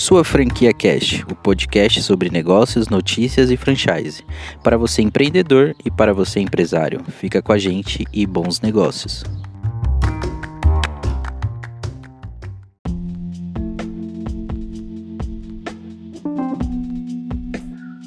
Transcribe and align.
Sua 0.00 0.24
Franquia 0.24 0.72
Cash, 0.72 1.26
o 1.30 1.34
podcast 1.34 2.02
sobre 2.02 2.30
negócios, 2.30 2.88
notícias 2.88 3.50
e 3.50 3.56
franchise. 3.58 4.24
Para 4.64 4.78
você 4.78 5.02
empreendedor 5.02 5.76
e 5.84 5.90
para 5.90 6.14
você 6.14 6.40
empresário. 6.40 7.04
Fica 7.04 7.42
com 7.42 7.52
a 7.52 7.58
gente 7.58 8.06
e 8.10 8.26
bons 8.26 8.62
negócios. 8.62 9.22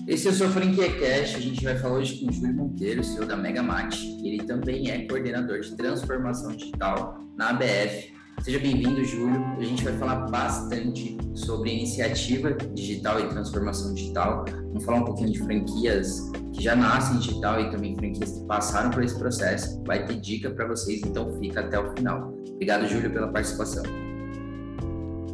Esse 0.07 0.30
é 0.30 0.31
o 0.31 0.34
Sua 0.34 0.49
Franquia 0.49 0.91
Cash. 0.99 1.35
A 1.35 1.39
gente 1.39 1.63
vai 1.63 1.77
falar 1.77 1.99
hoje 1.99 2.20
com 2.20 2.31
o 2.31 2.34
Júlio 2.34 2.55
Monteiro, 2.55 3.03
CEO 3.03 3.27
da 3.27 3.38
Megamate. 3.38 4.03
Ele 4.23 4.41
também 4.41 4.89
é 4.89 5.05
coordenador 5.05 5.59
de 5.59 5.77
transformação 5.77 6.55
digital 6.55 7.23
na 7.38 7.52
ABF 7.52 8.22
Seja 8.41 8.59
bem-vindo, 8.59 9.03
Júlio. 9.05 9.41
A 9.57 9.63
gente 9.63 9.84
vai 9.84 9.94
falar 9.94 10.27
bastante 10.30 11.17
sobre 11.34 11.71
iniciativa 11.71 12.52
digital 12.52 13.20
e 13.20 13.30
transformação 13.30 13.94
digital. 13.94 14.44
Vamos 14.48 14.84
falar 14.84 14.98
um 14.98 15.05
pouquinho 15.05 15.31
de 15.31 15.40
franquias 15.40 16.30
que 16.54 16.62
já 16.62 16.76
nascem 16.76 17.20
digital 17.20 17.59
e 17.62 17.71
também 17.71 17.95
franquias 17.95 18.40
que 18.40 18.45
passaram 18.45 18.90
por 18.90 19.04
esse 19.04 19.17
processo. 19.17 19.81
Vai 19.85 20.05
ter 20.05 20.20
dica 20.20 20.52
para 20.52 20.67
vocês, 20.67 21.02
então 21.05 21.31
fica 21.40 21.62
até 21.62 21.80
o 21.80 21.95
final. 21.95 22.34
Obrigado, 22.49 22.88
Júlio, 22.88 23.12
pela 23.12 23.30
participação. 23.30 23.84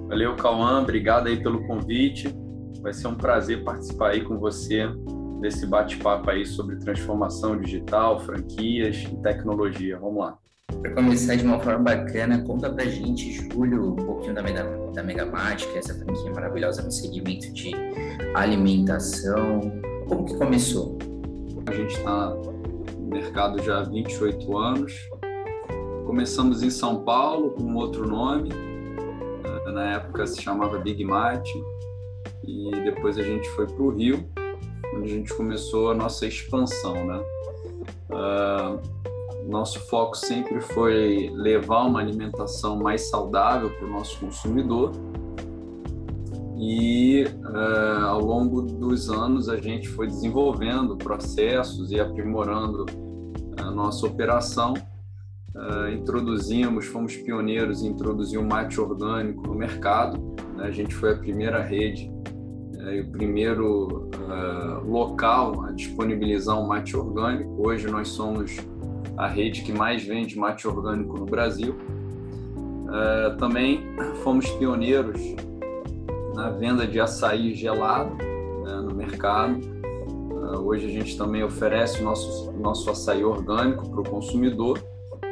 Valeu, 0.08 0.36
Cauã. 0.36 0.81
Obrigado 0.81 1.28
aí 1.28 1.42
pelo 1.42 1.66
convite. 1.68 2.34
Vai 2.81 2.94
ser 2.94 3.08
um 3.08 3.16
prazer 3.16 3.64
participar 3.64 4.12
aí 4.12 4.23
com 4.23 4.38
você 4.38 4.88
desse 5.40 5.66
bate-papo 5.66 6.30
aí 6.30 6.45
sobre 6.45 6.78
transformação 6.78 7.59
digital, 7.59 8.20
franquias 8.20 8.98
e 8.98 9.22
tecnologia. 9.22 9.98
Vamos 10.00 10.20
lá. 10.20 10.38
Para 10.82 10.91
começar 10.94 11.36
de 11.36 11.44
uma 11.44 11.59
forma 11.59 11.80
bacana, 11.80 12.41
conta 12.46 12.70
pra 12.70 12.86
gente, 12.86 13.32
Júlio, 13.34 13.91
um 13.91 13.96
pouquinho 13.96 14.34
da, 14.34 14.41
Mega, 14.41 14.64
da 14.94 15.04
Megamática, 15.04 15.78
essa 15.78 15.94
franquia 15.94 16.31
maravilhosa 16.31 16.81
no 16.81 16.92
segmento 16.92 17.52
de 17.52 17.72
alimentação. 18.34 19.59
Como 20.08 20.25
que 20.25 20.38
começou? 20.38 20.97
A 21.66 21.73
gente 21.73 21.95
está 21.95 22.30
no 22.30 23.08
mercado 23.08 23.62
já 23.62 23.80
há 23.80 23.84
28 23.84 24.58
anos. 24.58 24.94
Começamos 26.06 26.64
em 26.64 26.70
São 26.70 27.03
Paulo 27.03 27.52
com 27.52 27.75
outro 27.75 28.08
nome. 28.08 28.50
Eh, 29.44 29.72
na 29.72 29.95
época 29.95 30.25
se 30.25 30.42
chamava 30.42 30.80
Big 30.80 31.03
Mart. 31.03 31.47
E 32.45 32.72
depois 32.84 33.17
a 33.17 33.22
gente 33.22 33.47
foi 33.50 33.67
para 33.67 33.84
o 33.84 33.90
Rio, 33.90 34.28
onde 34.95 35.12
a 35.12 35.16
gente 35.16 35.34
começou 35.34 35.92
a 35.92 35.94
nossa 35.94 36.25
expansão, 36.25 37.06
né? 37.06 37.22
Uh, 38.09 39.09
nosso 39.50 39.80
foco 39.88 40.16
sempre 40.16 40.61
foi 40.61 41.31
levar 41.33 41.86
uma 41.86 42.00
alimentação 42.00 42.78
mais 42.78 43.09
saudável 43.09 43.72
para 43.72 43.88
o 43.88 43.89
nosso 43.89 44.19
consumidor. 44.19 44.91
E 46.56 47.23
uh, 47.23 48.06
ao 48.06 48.22
longo 48.22 48.61
dos 48.61 49.09
anos 49.09 49.50
a 49.50 49.58
gente 49.58 49.88
foi 49.88 50.08
desenvolvendo 50.08 50.95
processos 50.97 51.91
e 51.91 52.00
aprimorando 52.00 52.86
a 53.58 53.72
nossa 53.72 54.06
operação. 54.06 54.73
Uh, 55.56 55.89
introduzimos, 55.94 56.86
fomos 56.86 57.16
pioneiros 57.16 57.81
em 57.81 57.88
introduzir 57.88 58.39
o 58.39 58.47
mate 58.47 58.80
orgânico 58.80 59.47
no 59.47 59.56
mercado. 59.56 60.19
Né? 60.56 60.66
A 60.66 60.72
gente 60.72 60.94
foi 60.94 61.13
a 61.13 61.17
primeira 61.17 61.61
rede 61.61 62.11
e 62.94 63.02
o 63.02 63.11
primeiro 63.11 64.09
local 64.86 65.63
a 65.66 65.72
disponibilizar 65.72 66.58
um 66.58 66.66
mate 66.66 66.95
orgânico. 66.95 67.67
Hoje 67.67 67.88
nós 67.88 68.08
somos 68.08 68.58
a 69.20 69.28
rede 69.28 69.64
que 69.64 69.73
mais 69.73 70.02
vende 70.02 70.39
mate 70.39 70.66
orgânico 70.66 71.17
no 71.17 71.25
Brasil. 71.25 71.75
Uh, 71.75 73.36
também 73.38 73.84
fomos 74.23 74.50
pioneiros 74.52 75.22
na 76.34 76.50
venda 76.52 76.88
de 76.88 77.02
açaí 77.02 77.53
gelado 77.53 78.16
né, 78.16 78.75
no 78.81 78.95
mercado. 78.95 79.59
Uh, 79.59 80.62
hoje 80.66 80.85
a 80.85 80.90
gente 80.90 81.18
também 81.18 81.44
oferece 81.44 82.00
o 82.02 82.06
nosso, 82.06 82.53
nosso 82.53 82.90
açaí 82.90 83.25
orgânico 83.25 83.90
para 83.90 84.00
o 84.00 84.03
consumidor 84.09 84.81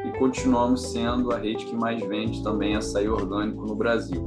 e 0.06 0.12
continuamos 0.20 0.92
sendo 0.92 1.32
a 1.32 1.38
rede 1.38 1.66
que 1.66 1.76
mais 1.76 2.06
vende 2.06 2.44
também 2.44 2.76
açaí 2.76 3.08
orgânico 3.08 3.66
no 3.66 3.74
Brasil. 3.74 4.22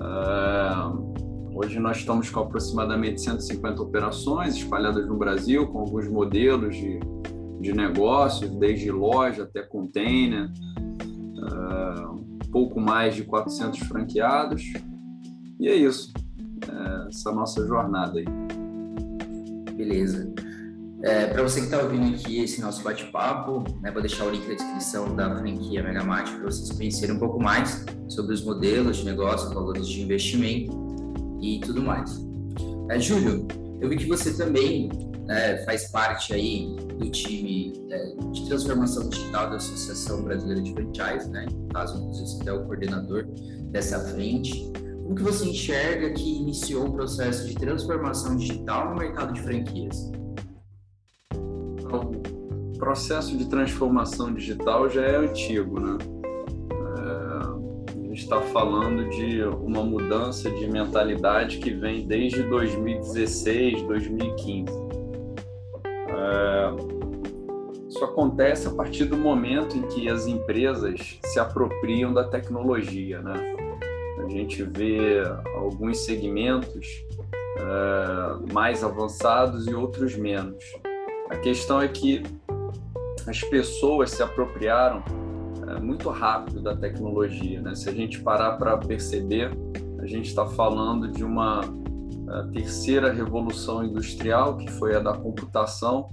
Uh, 0.00 1.14
hoje 1.54 1.78
nós 1.78 1.98
estamos 1.98 2.30
com 2.30 2.40
aproximadamente 2.40 3.20
150 3.20 3.82
operações 3.82 4.56
espalhadas 4.56 5.06
no 5.06 5.14
Brasil, 5.14 5.66
com 5.66 5.80
alguns 5.80 6.08
modelos 6.08 6.74
de 6.74 6.98
de 7.66 7.72
negócios, 7.74 8.50
desde 8.56 8.90
loja 8.90 9.42
até 9.42 9.62
container, 9.62 10.48
uh, 10.48 12.46
pouco 12.50 12.80
mais 12.80 13.14
de 13.14 13.24
400 13.24 13.80
franqueados. 13.80 14.62
E 15.58 15.68
é 15.68 15.74
isso, 15.74 16.12
é 16.68 17.08
essa 17.08 17.32
nossa 17.32 17.66
jornada 17.66 18.18
aí. 18.18 18.26
Beleza. 19.74 20.32
É, 21.02 21.26
para 21.26 21.42
você 21.42 21.60
que 21.60 21.66
está 21.66 21.82
ouvindo 21.82 22.14
aqui 22.14 22.42
esse 22.42 22.60
nosso 22.60 22.82
bate-papo, 22.82 23.64
né, 23.82 23.90
vou 23.90 24.00
deixar 24.00 24.24
o 24.24 24.30
link 24.30 24.48
na 24.48 24.54
descrição 24.54 25.14
da 25.14 25.36
franquia 25.36 25.82
Megamate 25.82 26.32
para 26.32 26.44
vocês 26.44 26.70
conhecerem 26.70 27.16
um 27.16 27.18
pouco 27.18 27.40
mais 27.40 27.84
sobre 28.08 28.34
os 28.34 28.42
modelos 28.42 28.98
de 28.98 29.04
negócio, 29.04 29.52
valores 29.52 29.86
de 29.86 30.00
investimento 30.00 30.72
e 31.42 31.60
tudo 31.60 31.82
mais. 31.82 32.24
É, 32.90 32.98
Júlio, 32.98 33.46
eu 33.80 33.88
vi 33.88 33.96
que 33.96 34.06
você 34.06 34.34
também 34.36 34.88
né, 35.26 35.58
faz 35.64 35.90
parte 35.90 36.32
aí 36.32 36.76
do 36.98 37.10
time 37.10 37.72
é, 37.90 38.14
de 38.30 38.46
transformação 38.46 39.08
digital 39.08 39.50
da 39.50 39.56
Associação 39.56 40.22
Brasileira 40.22 40.62
de 40.62 40.72
Franchise, 40.72 41.28
né? 41.30 41.46
No 41.52 41.68
caso, 41.68 42.06
você 42.08 42.48
é 42.48 42.52
o 42.52 42.64
coordenador 42.64 43.26
dessa 43.72 43.98
frente. 43.98 44.72
Como 45.02 45.16
que 45.16 45.22
você 45.22 45.46
enxerga 45.46 46.12
que 46.12 46.36
iniciou 46.36 46.86
o 46.86 46.92
processo 46.92 47.46
de 47.46 47.54
transformação 47.54 48.36
digital 48.36 48.90
no 48.90 48.96
mercado 48.96 49.32
de 49.32 49.40
franquias? 49.42 50.10
O 51.34 52.78
processo 52.78 53.36
de 53.36 53.48
transformação 53.48 54.32
digital 54.32 54.88
já 54.88 55.02
é 55.02 55.16
antigo, 55.16 55.80
né? 55.80 55.98
É, 56.98 58.12
está 58.12 58.40
falando 58.42 59.08
de 59.10 59.42
uma 59.42 59.82
mudança 59.82 60.50
de 60.50 60.68
mentalidade 60.68 61.58
que 61.58 61.70
vem 61.70 62.06
desde 62.06 62.42
2016, 62.44 63.82
2015 63.82 64.85
isso 67.96 68.04
acontece 68.04 68.68
a 68.68 68.70
partir 68.70 69.06
do 69.06 69.16
momento 69.16 69.74
em 69.74 69.82
que 69.88 70.06
as 70.06 70.26
empresas 70.26 71.18
se 71.24 71.40
apropriam 71.40 72.12
da 72.12 72.24
tecnologia, 72.24 73.22
né? 73.22 73.56
A 74.22 74.28
gente 74.28 74.62
vê 74.62 75.22
alguns 75.54 76.04
segmentos 76.04 76.86
uh, 77.58 78.52
mais 78.52 78.84
avançados 78.84 79.66
e 79.66 79.74
outros 79.74 80.14
menos. 80.14 80.62
A 81.30 81.36
questão 81.36 81.80
é 81.80 81.88
que 81.88 82.22
as 83.26 83.40
pessoas 83.40 84.10
se 84.10 84.22
apropriaram 84.22 84.98
uh, 84.98 85.82
muito 85.82 86.10
rápido 86.10 86.60
da 86.60 86.76
tecnologia, 86.76 87.62
né? 87.62 87.74
Se 87.74 87.88
a 87.88 87.92
gente 87.92 88.20
parar 88.20 88.58
para 88.58 88.76
perceber, 88.76 89.52
a 89.98 90.06
gente 90.06 90.28
está 90.28 90.44
falando 90.44 91.08
de 91.10 91.24
uma 91.24 91.62
a 92.28 92.42
terceira 92.52 93.10
revolução 93.10 93.84
industrial, 93.84 94.56
que 94.58 94.70
foi 94.72 94.96
a 94.96 94.98
da 94.98 95.12
computação, 95.12 96.10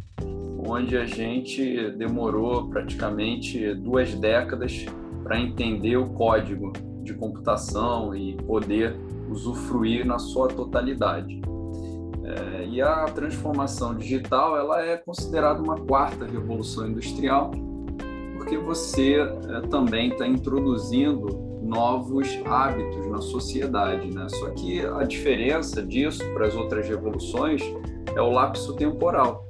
onde 0.65 0.97
a 0.97 1.05
gente 1.05 1.91
demorou 1.91 2.67
praticamente 2.69 3.73
duas 3.75 4.13
décadas 4.15 4.85
para 5.23 5.39
entender 5.39 5.97
o 5.97 6.07
código 6.09 6.73
de 7.03 7.13
computação 7.13 8.15
e 8.15 8.35
poder 8.35 8.95
usufruir 9.29 10.05
na 10.05 10.19
sua 10.19 10.47
totalidade. 10.47 11.41
É, 12.23 12.65
e 12.65 12.81
a 12.81 13.05
transformação 13.05 13.95
digital 13.95 14.57
ela 14.57 14.81
é 14.81 14.95
considerada 14.97 15.61
uma 15.61 15.75
quarta 15.75 16.25
revolução 16.25 16.87
industrial, 16.87 17.51
porque 18.37 18.57
você 18.57 19.15
é, 19.15 19.61
também 19.67 20.09
está 20.09 20.25
introduzindo 20.25 21.27
novos 21.61 22.27
hábitos 22.45 23.07
na 23.07 23.21
sociedade, 23.21 24.13
né? 24.13 24.27
Só 24.29 24.49
que 24.51 24.85
a 24.85 25.03
diferença 25.03 25.81
disso 25.81 26.23
para 26.33 26.47
as 26.47 26.55
outras 26.55 26.87
revoluções 26.87 27.61
é 28.15 28.21
o 28.21 28.29
lapso 28.29 28.75
temporal. 28.75 29.45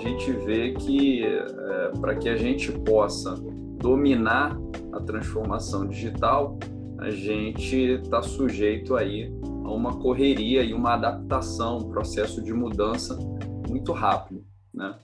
A 0.00 0.02
gente 0.02 0.32
vê 0.32 0.72
que 0.72 1.22
é, 1.22 1.90
para 2.00 2.14
que 2.14 2.30
a 2.30 2.34
gente 2.34 2.72
possa 2.72 3.34
dominar 3.78 4.58
a 4.94 5.00
transformação 5.00 5.86
digital, 5.86 6.58
a 6.98 7.10
gente 7.10 7.76
está 7.76 8.22
sujeito 8.22 8.96
aí 8.96 9.30
a 9.62 9.70
uma 9.70 9.98
correria 9.98 10.62
e 10.62 10.72
uma 10.72 10.94
adaptação, 10.94 11.76
um 11.76 11.90
processo 11.90 12.42
de 12.42 12.50
mudança 12.50 13.14
muito 13.68 13.92
rápido, 13.92 14.42
né? 14.72 14.98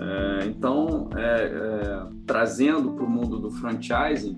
É, 0.00 0.46
então, 0.46 1.08
é, 1.16 1.44
é 1.44 2.06
trazendo 2.26 2.94
para 2.94 3.04
o 3.04 3.08
mundo 3.08 3.38
do 3.38 3.48
franchising, 3.48 4.36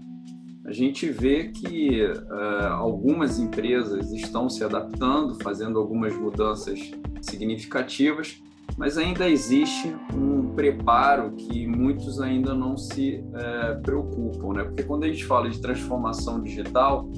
a 0.67 0.73
gente 0.73 1.09
vê 1.09 1.49
que 1.49 2.05
uh, 2.05 2.73
algumas 2.73 3.39
empresas 3.39 4.13
estão 4.13 4.51
se 4.51 4.65
adaptando, 4.65 5.35
fazendo 5.43 5.79
algumas 5.79 6.15
mudanças 6.15 6.91
significativas, 7.23 8.43
mas 8.77 8.99
ainda 8.99 9.29
existe 9.29 9.95
um 10.13 10.55
preparo 10.55 11.33
que 11.33 11.67
muitos 11.67 12.21
ainda 12.21 12.55
não 12.55 12.77
se 12.77 13.25
uh, 13.29 13.81
preocupam, 13.83 14.53
né? 14.55 14.65
Porque 14.65 14.83
quando 14.83 15.05
a 15.05 15.09
gente 15.09 15.25
fala 15.25 15.49
de 15.49 15.61
transformação 15.61 16.43
digital, 16.43 17.09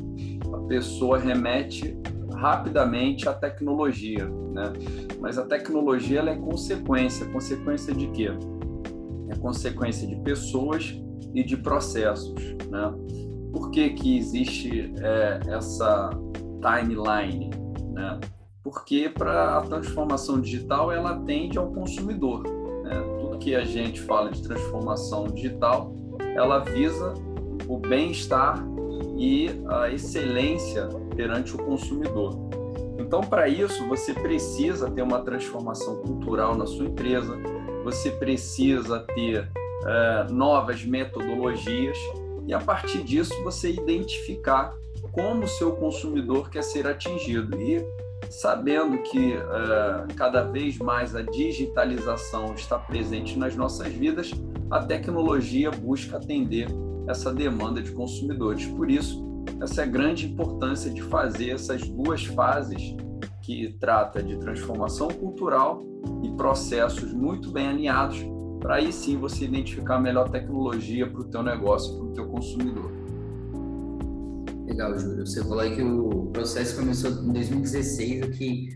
a 0.53 0.59
pessoa 0.69 1.19
remete 1.19 1.99
rapidamente 2.35 3.29
a 3.29 3.33
tecnologia, 3.33 4.27
né? 4.27 4.73
Mas 5.21 5.39
a 5.39 5.47
tecnologia 5.47 6.21
ela 6.21 6.31
é 6.31 6.37
consequência, 6.37 7.27
consequência 7.27 7.95
de 7.95 8.07
quê? 8.09 8.31
É 9.31 9.37
consequência 9.37 10.07
de 10.07 10.17
pessoas 10.17 10.95
e 11.35 11.43
de 11.43 11.57
processos, 11.57 12.35
né? 12.71 12.95
Por 13.53 13.71
que 13.71 13.91
que 13.91 14.19
existe 14.19 14.93
é, 15.01 15.41
essa 15.49 16.11
timeline, 16.61 17.51
né? 17.93 18.21
Porque 18.67 19.09
para 19.09 19.59
a 19.59 19.61
transformação 19.61 20.41
digital 20.41 20.91
ela 20.91 21.13
atende 21.13 21.57
ao 21.57 21.69
consumidor, 21.69 22.43
né? 22.83 23.01
Tudo 23.21 23.39
que 23.39 23.55
a 23.55 23.65
gente 23.65 24.01
fala 24.01 24.29
de 24.29 24.43
transformação 24.43 25.29
digital, 25.29 25.95
ela 26.35 26.59
visa 26.59 27.15
o 27.69 27.79
bem-estar 27.79 28.67
e 29.17 29.63
a 29.69 29.89
excelência 29.89 30.89
perante 31.15 31.55
o 31.55 31.59
consumidor. 31.59 32.37
Então, 32.99 33.21
para 33.21 33.49
isso, 33.49 33.87
você 33.87 34.13
precisa 34.13 34.91
ter 34.91 35.03
uma 35.03 35.21
transformação 35.21 36.03
cultural 36.03 36.57
na 36.57 36.67
sua 36.67 36.87
empresa, 36.87 37.39
você 37.85 38.11
precisa 38.11 38.99
ter 39.15 39.49
é, 39.87 40.27
novas 40.29 40.85
metodologias 40.85 41.97
e, 42.49 42.53
a 42.53 42.59
partir 42.59 43.05
disso, 43.05 43.33
você 43.45 43.71
identificar 43.71 44.77
como 45.13 45.45
o 45.45 45.49
seu 45.49 45.71
consumidor 45.77 46.51
quer 46.51 46.65
ser 46.65 46.85
atingido. 46.89 47.57
E 47.61 48.06
sabendo 48.31 49.03
que 49.03 49.35
é, 49.35 50.15
cada 50.15 50.43
vez 50.43 50.79
mais 50.79 51.15
a 51.15 51.23
digitalização 51.23 52.55
está 52.55 52.79
presente 52.79 53.39
nas 53.39 53.57
nossas 53.57 53.89
vidas, 53.89 54.31
a 54.71 54.81
tecnologia 54.81 55.71
busca 55.71 56.17
atender 56.17 56.69
essa 57.09 57.33
demanda 57.33 57.81
de 57.81 57.93
consumidores. 57.93 58.67
Por 58.67 58.91
isso, 58.91 59.25
essa 59.61 59.83
é 59.83 59.85
a 59.85 59.87
grande 59.89 60.27
importância 60.27 60.91
de 60.91 61.03
fazer 61.03 61.51
essas 61.51 61.89
duas 61.89 62.25
fases 62.25 62.95
que 63.43 63.77
trata 63.79 64.23
de 64.23 64.37
transformação 64.39 65.09
cultural 65.09 65.83
e 66.23 66.31
processos 66.33 67.13
muito 67.13 67.51
bem 67.51 67.69
alinhados 67.69 68.19
para 68.61 68.77
aí 68.77 68.93
sim 68.93 69.17
você 69.17 69.45
identificar 69.45 69.97
a 69.97 70.01
melhor 70.01 70.29
tecnologia 70.29 71.09
para 71.09 71.21
o 71.21 71.25
teu 71.25 71.43
negócio, 71.43 71.97
para 71.97 72.05
o 72.07 72.13
teu 72.13 72.27
consumidor. 72.27 72.91
Legal, 74.67 74.99
Júlio. 74.99 75.27
Você 75.27 75.43
falou 75.43 75.61
aí 75.61 75.75
que 75.75 75.83
o 75.83 76.31
processo 76.33 76.77
começou 76.77 77.11
em 77.11 77.33
2016, 77.33 78.25
o 78.25 78.31
que 78.31 78.69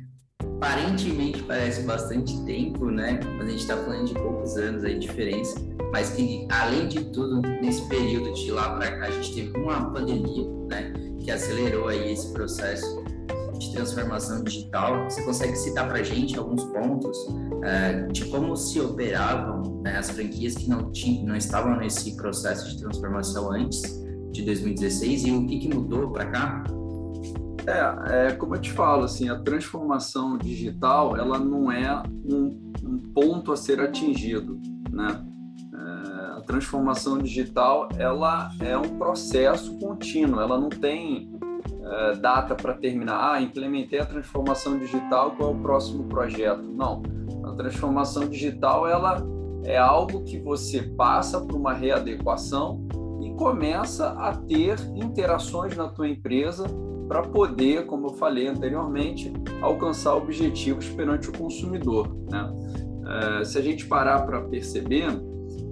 aparentemente 0.56 1.42
parece 1.42 1.82
bastante 1.82 2.44
tempo, 2.44 2.90
né? 2.90 3.20
Mas 3.36 3.46
a 3.46 3.50
gente 3.50 3.60
está 3.60 3.76
falando 3.76 4.06
de 4.06 4.14
poucos 4.14 4.56
anos 4.56 4.84
aí 4.84 4.98
de 4.98 5.06
diferença 5.06 5.70
mas 5.92 6.10
que 6.10 6.46
além 6.50 6.88
de 6.88 7.04
tudo 7.06 7.40
nesse 7.42 7.82
período 7.88 8.32
de 8.32 8.50
lá 8.50 8.76
para 8.76 8.98
cá 8.98 9.06
a 9.06 9.10
gente 9.10 9.34
teve 9.34 9.58
uma 9.58 9.90
pandemia, 9.90 10.48
né, 10.68 10.92
que 11.18 11.30
acelerou 11.30 11.88
aí 11.88 12.12
esse 12.12 12.32
processo 12.32 13.02
de 13.58 13.72
transformação 13.72 14.42
digital. 14.42 15.04
Você 15.04 15.22
consegue 15.22 15.54
citar 15.54 15.86
para 15.86 15.98
a 15.98 16.02
gente 16.02 16.38
alguns 16.38 16.64
pontos 16.64 17.18
é, 17.62 18.06
de 18.06 18.24
como 18.26 18.56
se 18.56 18.80
operavam 18.80 19.82
né, 19.82 19.98
as 19.98 20.10
franquias 20.10 20.54
que 20.54 20.68
não 20.68 20.90
tinham, 20.90 21.26
não 21.26 21.36
estavam 21.36 21.76
nesse 21.76 22.16
processo 22.16 22.70
de 22.70 22.80
transformação 22.80 23.52
antes 23.52 23.99
de 24.30 24.42
2016 24.42 25.24
e 25.26 25.32
o 25.32 25.46
que, 25.46 25.58
que 25.58 25.74
mudou 25.74 26.10
para 26.10 26.26
cá? 26.26 26.64
É, 27.66 28.28
é, 28.28 28.32
como 28.32 28.54
eu 28.54 28.60
te 28.60 28.72
falo, 28.72 29.04
assim, 29.04 29.28
a 29.28 29.38
transformação 29.38 30.38
digital 30.38 31.16
ela 31.16 31.38
não 31.38 31.70
é 31.70 32.02
um, 32.24 32.72
um 32.82 32.98
ponto 33.14 33.52
a 33.52 33.56
ser 33.56 33.80
atingido, 33.80 34.60
né? 34.90 35.24
transformação 36.50 37.18
digital 37.18 37.88
ela 37.96 38.50
é 38.60 38.76
um 38.76 38.98
processo 38.98 39.78
contínuo, 39.78 40.40
ela 40.40 40.58
não 40.58 40.68
tem 40.68 41.30
é, 41.84 42.16
data 42.16 42.56
para 42.56 42.74
terminar. 42.74 43.34
Ah, 43.34 43.40
implementei 43.40 44.00
a 44.00 44.06
transformação 44.06 44.76
digital, 44.76 45.30
qual 45.32 45.50
é 45.50 45.54
o 45.54 45.58
próximo 45.60 46.04
projeto? 46.04 46.62
Não, 46.62 47.02
a 47.44 47.52
transformação 47.52 48.28
digital 48.28 48.88
ela 48.88 49.22
é 49.64 49.78
algo 49.78 50.24
que 50.24 50.40
você 50.40 50.82
passa 50.82 51.40
por 51.40 51.54
uma 51.54 51.72
readequação 51.72 52.84
começa 53.40 54.10
a 54.10 54.36
ter 54.36 54.78
interações 54.94 55.74
na 55.74 55.88
tua 55.88 56.06
empresa 56.06 56.66
para 57.08 57.22
poder, 57.22 57.86
como 57.86 58.08
eu 58.08 58.12
falei 58.12 58.46
anteriormente, 58.46 59.32
alcançar 59.62 60.14
objetivos 60.14 60.86
perante 60.90 61.30
o 61.30 61.32
consumidor. 61.32 62.14
Né? 62.30 62.52
É, 63.40 63.44
se 63.46 63.56
a 63.56 63.62
gente 63.62 63.86
parar 63.86 64.26
para 64.26 64.42
perceber, 64.42 65.06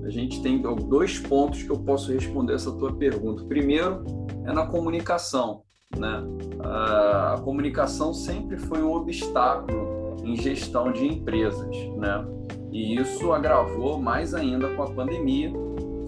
a 0.03 0.09
gente 0.09 0.41
tem 0.41 0.62
dois 0.62 1.19
pontos 1.19 1.62
que 1.62 1.70
eu 1.70 1.76
posso 1.76 2.11
responder 2.11 2.55
essa 2.55 2.73
tua 2.73 2.94
pergunta. 2.94 3.44
Primeiro 3.44 4.03
é 4.47 4.53
na 4.55 4.67
comunicação, 4.67 5.61
né? 5.94 6.25
A 6.65 7.38
comunicação 7.44 8.15
sempre 8.15 8.56
foi 8.56 8.82
um 8.82 8.94
obstáculo 8.94 10.17
em 10.25 10.35
gestão 10.37 10.91
de 10.91 11.06
empresas, 11.06 11.76
né? 11.99 12.26
E 12.73 12.97
isso 12.99 13.31
agravou 13.31 14.00
mais 14.00 14.32
ainda 14.32 14.75
com 14.75 14.82
a 14.82 14.91
pandemia, 14.91 15.53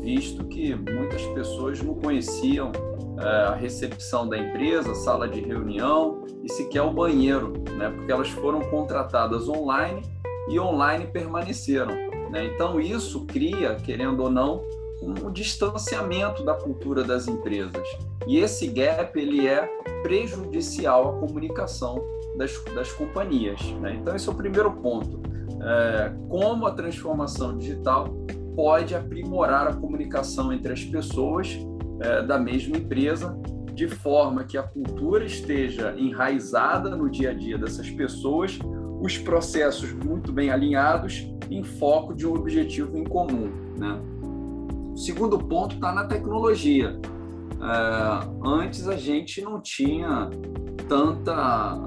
visto 0.00 0.44
que 0.44 0.74
muitas 0.74 1.22
pessoas 1.28 1.80
não 1.82 1.94
conheciam 1.94 2.72
é, 3.18 3.24
a 3.24 3.54
recepção 3.54 4.28
da 4.28 4.38
empresa, 4.38 4.94
sala 4.94 5.28
de 5.28 5.40
reunião 5.40 6.24
e 6.42 6.52
sequer 6.52 6.82
o 6.82 6.90
banheiro, 6.90 7.52
né? 7.76 7.90
Porque 7.90 8.10
elas 8.10 8.28
foram 8.30 8.60
contratadas 8.70 9.48
online 9.48 10.02
e 10.48 10.58
online 10.58 11.06
permaneceram. 11.06 11.94
Né? 12.30 12.46
Então, 12.46 12.80
isso 12.80 13.26
cria, 13.26 13.74
querendo 13.74 14.22
ou 14.22 14.30
não, 14.30 14.62
um 15.02 15.30
distanciamento 15.30 16.44
da 16.44 16.54
cultura 16.54 17.02
das 17.02 17.26
empresas. 17.26 17.86
E 18.26 18.38
esse 18.38 18.66
gap 18.66 19.18
ele 19.18 19.46
é 19.46 19.66
prejudicial 20.02 21.10
à 21.10 21.20
comunicação 21.20 22.02
das, 22.36 22.62
das 22.74 22.92
companhias. 22.92 23.60
Né? 23.80 23.96
Então, 24.00 24.14
esse 24.14 24.28
é 24.28 24.32
o 24.32 24.34
primeiro 24.34 24.70
ponto. 24.72 25.20
É, 25.62 26.12
como 26.28 26.66
a 26.66 26.70
transformação 26.70 27.56
digital 27.56 28.08
pode 28.60 28.94
aprimorar 28.94 29.66
a 29.66 29.72
comunicação 29.72 30.52
entre 30.52 30.70
as 30.70 30.84
pessoas 30.84 31.58
é, 31.98 32.22
da 32.22 32.38
mesma 32.38 32.76
empresa, 32.76 33.34
de 33.72 33.88
forma 33.88 34.44
que 34.44 34.58
a 34.58 34.62
cultura 34.62 35.24
esteja 35.24 35.94
enraizada 35.96 36.94
no 36.94 37.08
dia 37.08 37.30
a 37.30 37.32
dia 37.32 37.56
dessas 37.56 37.88
pessoas, 37.88 38.58
os 39.00 39.16
processos 39.16 39.94
muito 39.94 40.30
bem 40.30 40.50
alinhados 40.50 41.26
em 41.50 41.64
foco 41.64 42.12
de 42.12 42.26
um 42.26 42.34
objetivo 42.34 42.98
em 42.98 43.04
comum. 43.04 43.50
Né? 43.78 43.98
O 44.92 44.96
segundo 44.98 45.38
ponto 45.38 45.76
está 45.76 45.94
na 45.94 46.04
tecnologia. 46.04 47.00
É, 47.62 48.28
antes 48.46 48.86
a 48.86 48.96
gente 48.96 49.40
não 49.40 49.58
tinha 49.58 50.28
tanta 50.86 51.78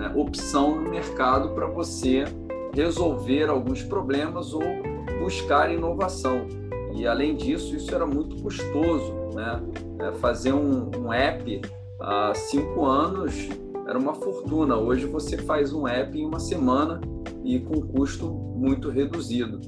é, 0.00 0.18
opção 0.18 0.80
no 0.80 0.90
mercado 0.90 1.50
para 1.50 1.66
você 1.66 2.24
resolver 2.72 3.50
alguns 3.50 3.82
problemas 3.82 4.54
ou 4.54 4.91
buscar 5.22 5.72
inovação. 5.72 6.48
E 6.94 7.06
além 7.06 7.36
disso, 7.36 7.76
isso 7.76 7.94
era 7.94 8.04
muito 8.04 8.42
custoso. 8.42 9.14
Né? 9.34 9.62
É, 10.00 10.12
fazer 10.12 10.52
um, 10.52 10.90
um 10.98 11.12
app 11.12 11.60
há 12.00 12.32
cinco 12.34 12.84
anos 12.84 13.48
era 13.86 13.98
uma 13.98 14.14
fortuna. 14.14 14.76
Hoje 14.76 15.06
você 15.06 15.38
faz 15.38 15.72
um 15.72 15.86
app 15.86 16.18
em 16.18 16.26
uma 16.26 16.40
semana 16.40 17.00
e 17.44 17.60
com 17.60 17.80
custo 17.80 18.30
muito 18.30 18.90
reduzido. 18.90 19.60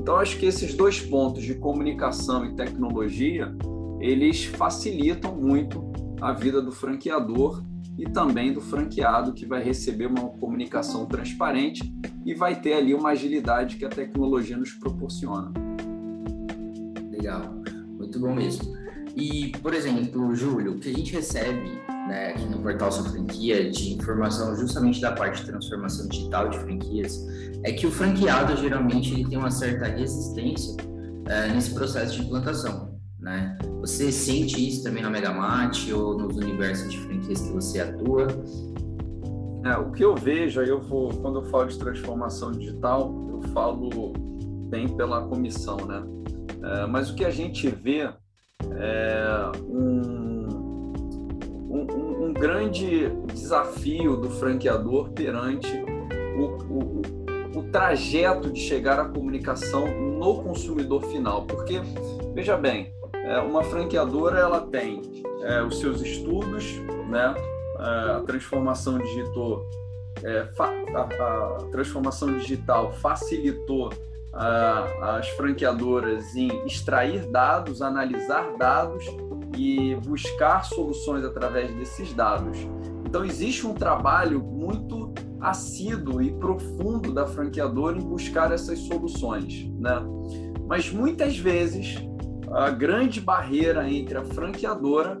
Então 0.00 0.16
acho 0.16 0.38
que 0.38 0.46
esses 0.46 0.74
dois 0.74 1.00
pontos 1.00 1.42
de 1.42 1.54
comunicação 1.54 2.44
e 2.44 2.54
tecnologia, 2.54 3.54
eles 4.00 4.44
facilitam 4.44 5.34
muito 5.34 5.90
a 6.20 6.32
vida 6.32 6.60
do 6.60 6.70
franqueador 6.70 7.62
e 8.00 8.04
também 8.06 8.50
do 8.50 8.62
franqueado 8.62 9.34
que 9.34 9.44
vai 9.44 9.62
receber 9.62 10.06
uma 10.06 10.30
comunicação 10.30 11.04
transparente 11.04 11.94
e 12.24 12.32
vai 12.32 12.58
ter 12.58 12.72
ali 12.72 12.94
uma 12.94 13.10
agilidade 13.10 13.76
que 13.76 13.84
a 13.84 13.90
tecnologia 13.90 14.56
nos 14.56 14.72
proporciona. 14.72 15.52
Legal, 17.10 17.42
muito 17.98 18.18
bom 18.18 18.34
mesmo. 18.34 18.74
E, 19.14 19.52
por 19.60 19.74
exemplo, 19.74 20.34
Júlio, 20.34 20.76
o 20.76 20.78
que 20.78 20.88
a 20.88 20.94
gente 20.94 21.12
recebe 21.12 21.68
né, 22.08 22.30
aqui 22.30 22.46
no 22.46 22.62
portal 22.62 22.90
Sua 22.90 23.04
Franquia 23.10 23.70
de 23.70 23.92
informação 23.92 24.56
justamente 24.56 24.98
da 24.98 25.12
parte 25.12 25.42
de 25.42 25.48
transformação 25.48 26.08
digital 26.08 26.48
de 26.48 26.58
franquias 26.58 27.20
é 27.64 27.72
que 27.72 27.86
o 27.86 27.90
franqueado 27.90 28.56
geralmente 28.56 29.12
ele 29.12 29.28
tem 29.28 29.36
uma 29.36 29.50
certa 29.50 29.84
resistência 29.84 30.74
é, 31.26 31.48
nesse 31.48 31.74
processo 31.74 32.16
de 32.16 32.22
implantação. 32.22 32.89
Né? 33.20 33.58
Você 33.80 34.10
sente 34.10 34.66
isso 34.66 34.82
também 34.82 35.02
na 35.02 35.10
Megamate 35.10 35.92
ou 35.92 36.16
nos 36.16 36.36
universos 36.36 36.90
de 36.90 36.98
franquias 36.98 37.40
que 37.40 37.52
você 37.52 37.80
atua? 37.80 38.26
É, 39.64 39.76
o 39.76 39.92
que 39.92 40.02
eu 40.02 40.14
vejo, 40.14 40.62
eu 40.62 40.80
vou, 40.80 41.10
quando 41.10 41.40
eu 41.40 41.44
falo 41.44 41.66
de 41.66 41.78
transformação 41.78 42.50
digital, 42.50 43.14
eu 43.30 43.42
falo 43.52 44.12
bem 44.70 44.88
pela 44.88 45.26
comissão, 45.26 45.76
né? 45.76 46.02
É, 46.62 46.86
mas 46.86 47.10
o 47.10 47.14
que 47.14 47.24
a 47.24 47.30
gente 47.30 47.68
vê 47.68 48.10
é 48.72 49.52
um 49.68 50.30
um, 51.70 52.26
um, 52.26 52.32
grande 52.32 53.08
desafio 53.32 54.16
do 54.16 54.28
franqueador 54.28 55.10
perante 55.12 55.68
o, 56.36 56.44
o, 56.68 57.02
o 57.58 57.62
trajeto 57.70 58.50
de 58.50 58.60
chegar 58.60 58.98
à 58.98 59.04
comunicação 59.04 59.86
no 59.86 60.42
consumidor 60.42 61.02
final. 61.04 61.46
Porque, 61.46 61.80
veja 62.34 62.56
bem, 62.56 62.92
uma 63.38 63.62
franqueadora 63.62 64.38
ela 64.38 64.60
tem 64.60 65.02
é, 65.42 65.62
os 65.62 65.78
seus 65.78 66.00
estudos, 66.00 66.64
né, 67.08 67.34
a 67.78 68.22
transformação 68.26 68.98
digital, 68.98 69.64
é, 70.22 70.48
a, 70.94 71.58
transformação 71.70 72.36
digital 72.36 72.92
facilitou 72.92 73.90
as 74.32 75.28
franqueadoras 75.30 76.36
em 76.36 76.64
extrair 76.64 77.26
dados, 77.26 77.82
analisar 77.82 78.56
dados 78.56 79.04
e 79.56 79.96
buscar 79.96 80.64
soluções 80.64 81.24
através 81.24 81.74
desses 81.74 82.12
dados. 82.12 82.58
Então, 83.04 83.24
existe 83.24 83.66
um 83.66 83.74
trabalho 83.74 84.40
muito 84.40 85.12
assíduo 85.40 86.22
e 86.22 86.30
profundo 86.32 87.12
da 87.12 87.26
franqueadora 87.26 87.98
em 87.98 88.02
buscar 88.02 88.52
essas 88.52 88.78
soluções. 88.80 89.68
Né? 89.78 90.00
Mas 90.68 90.90
muitas 90.92 91.36
vezes, 91.36 91.96
a 92.52 92.70
grande 92.70 93.20
barreira 93.20 93.88
entre 93.88 94.18
a 94.18 94.24
franqueadora 94.24 95.20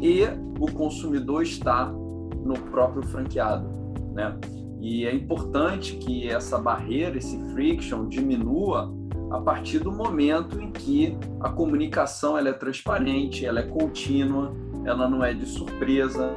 e 0.00 0.24
o 0.60 0.70
consumidor 0.72 1.42
está 1.42 1.86
no 1.86 2.54
próprio 2.70 3.02
franqueado. 3.02 3.66
Né? 4.12 4.36
E 4.80 5.06
é 5.06 5.14
importante 5.14 5.96
que 5.96 6.28
essa 6.28 6.58
barreira, 6.58 7.16
esse 7.16 7.38
friction, 7.52 8.06
diminua 8.08 8.94
a 9.30 9.40
partir 9.40 9.80
do 9.80 9.90
momento 9.90 10.60
em 10.60 10.70
que 10.70 11.16
a 11.40 11.48
comunicação 11.48 12.38
ela 12.38 12.50
é 12.50 12.52
transparente, 12.52 13.44
ela 13.44 13.60
é 13.60 13.64
contínua, 13.64 14.54
ela 14.84 15.08
não 15.08 15.24
é 15.24 15.34
de 15.34 15.46
surpresa. 15.46 16.32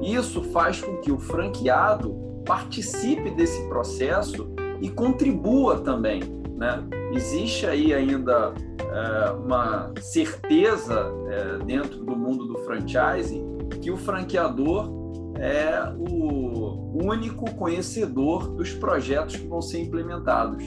Isso 0.00 0.42
faz 0.44 0.80
com 0.80 0.98
que 0.98 1.10
o 1.10 1.18
franqueado 1.18 2.14
participe 2.46 3.30
desse 3.30 3.66
processo 3.68 4.48
e 4.80 4.88
contribua 4.88 5.80
também. 5.80 6.20
Né? 6.56 6.99
Existe 7.12 7.66
aí 7.66 7.92
ainda 7.92 8.54
é, 8.80 9.30
uma 9.32 9.92
certeza 10.00 11.12
é, 11.28 11.64
dentro 11.64 12.04
do 12.04 12.16
mundo 12.16 12.46
do 12.46 12.58
franchising 12.58 13.58
que 13.80 13.90
o 13.90 13.96
franqueador 13.96 14.90
é 15.38 15.92
o 15.96 17.00
único 17.02 17.50
conhecedor 17.54 18.48
dos 18.48 18.72
projetos 18.74 19.36
que 19.36 19.46
vão 19.46 19.62
ser 19.62 19.80
implementados. 19.80 20.62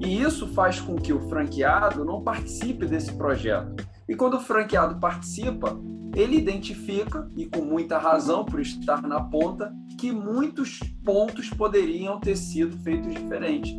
E 0.00 0.20
isso 0.20 0.46
faz 0.48 0.80
com 0.80 0.96
que 0.96 1.12
o 1.12 1.20
franqueado 1.28 2.04
não 2.04 2.22
participe 2.22 2.86
desse 2.86 3.12
projeto. 3.14 3.84
E 4.08 4.14
quando 4.14 4.34
o 4.34 4.40
franqueado 4.40 4.98
participa, 4.98 5.78
ele 6.14 6.36
identifica, 6.36 7.28
e 7.36 7.46
com 7.46 7.62
muita 7.62 7.98
razão 7.98 8.44
por 8.44 8.60
estar 8.60 9.02
na 9.02 9.20
ponta, 9.20 9.72
que 9.98 10.12
muitos 10.12 10.78
pontos 11.04 11.48
poderiam 11.50 12.20
ter 12.20 12.36
sido 12.36 12.76
feitos 12.78 13.14
diferentes. 13.14 13.74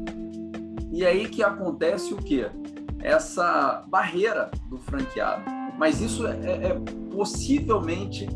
E 0.94 1.04
é 1.04 1.08
aí 1.08 1.28
que 1.28 1.42
acontece 1.42 2.14
o 2.14 2.18
quê? 2.18 2.46
Essa 3.02 3.84
barreira 3.90 4.52
do 4.70 4.78
franqueado. 4.78 5.44
Mas 5.76 6.00
isso 6.00 6.28
é, 6.28 6.68
é 6.68 6.80
possivelmente 7.12 8.30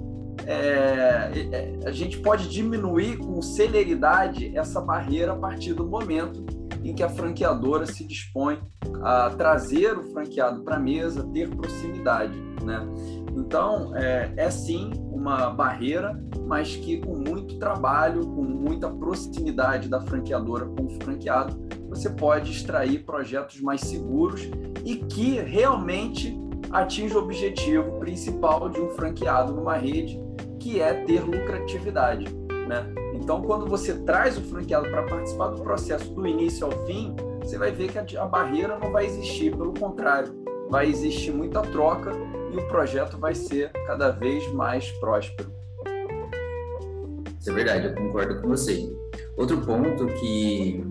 é, 0.44 1.32
é, 1.52 1.80
a 1.86 1.92
gente 1.92 2.20
pode 2.20 2.50
diminuir 2.50 3.18
com 3.18 3.40
celeridade 3.42 4.58
essa 4.58 4.82
barreira 4.82 5.34
a 5.34 5.36
partir 5.36 5.74
do 5.74 5.86
momento 5.86 6.44
em 6.84 6.96
que 6.96 7.04
a 7.04 7.10
franqueadora 7.10 7.86
se 7.86 8.04
dispõe 8.06 8.60
a 9.04 9.30
trazer 9.32 9.98
o 9.98 10.04
franqueado 10.06 10.64
para 10.64 10.78
a 10.78 10.80
mesa, 10.80 11.28
ter 11.34 11.50
proximidade. 11.50 12.34
Né? 12.64 12.88
Então, 13.36 13.96
é, 13.96 14.32
é 14.36 14.50
sim 14.50 14.92
uma 15.12 15.52
barreira, 15.52 16.20
mas 16.48 16.76
que 16.76 16.98
com 16.98 17.16
muito 17.16 17.60
trabalho, 17.60 18.22
com 18.22 18.42
muita 18.42 18.90
proximidade 18.90 19.90
da 19.90 20.02
franqueadora 20.02 20.66
com 20.66 20.86
o 20.86 21.04
franqueado, 21.04 21.58
você 21.89 22.10
pode 22.10 22.51
extrair 22.51 23.00
projetos 23.00 23.62
mais 23.62 23.82
seguros 23.82 24.50
e 24.84 24.96
que 24.98 25.39
realmente 25.39 26.38
atinge 26.72 27.15
o 27.15 27.20
objetivo 27.20 28.00
principal 28.00 28.70
de 28.70 28.79
um 28.79 28.89
franqueado 28.89 29.53
numa 29.53 29.75
rede, 29.75 30.20
que 30.60 30.82
é 30.82 30.94
ter 31.06 31.22
lucratividade. 31.22 32.25
Né? 32.67 32.86
Então, 33.13 33.41
quando 33.41 33.65
você 33.65 33.94
traz 34.03 34.38
o 34.38 34.41
franqueado 34.41 34.89
para 34.89 35.03
participar 35.03 35.50
do 35.50 35.62
processo 35.62 36.13
do 36.13 36.27
início 36.27 36.65
ao 36.65 36.86
fim, 36.86 37.15
você 37.41 37.58
vai 37.58 37.72
ver 37.72 37.91
que 37.91 38.17
a, 38.17 38.25
barreira 38.25 38.77
não 38.77 38.91
vai 38.91 39.06
existir, 39.06 39.56
pelo 39.56 39.74
contrário, 39.74 40.36
vai 40.70 40.89
existir 40.89 41.32
muita 41.32 41.62
troca 41.62 42.12
e 42.51 42.58
o 42.58 42.67
projeto 42.67 43.17
vai 43.17 43.34
ser 43.34 43.72
cada 43.86 44.12
vez 44.12 44.51
mais 44.53 44.91
próspero. 45.00 45.50
Isso 47.39 47.50
é 47.50 47.53
verdade, 47.53 47.88
eu 47.88 47.96
concordo 47.96 48.41
com 48.41 48.50
você. 48.50 48.94
Outro 49.38 49.62
ponto 49.62 50.08
que, 50.08 50.84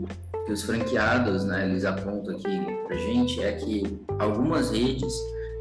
que 0.46 0.52
os 0.52 0.62
franqueados, 0.62 1.44
né, 1.44 1.68
eles 1.68 1.84
apontam 1.84 2.36
aqui 2.36 2.60
para 2.86 2.96
gente 2.96 3.42
é 3.42 3.52
que 3.52 3.98
algumas 4.18 4.70
redes 4.70 5.12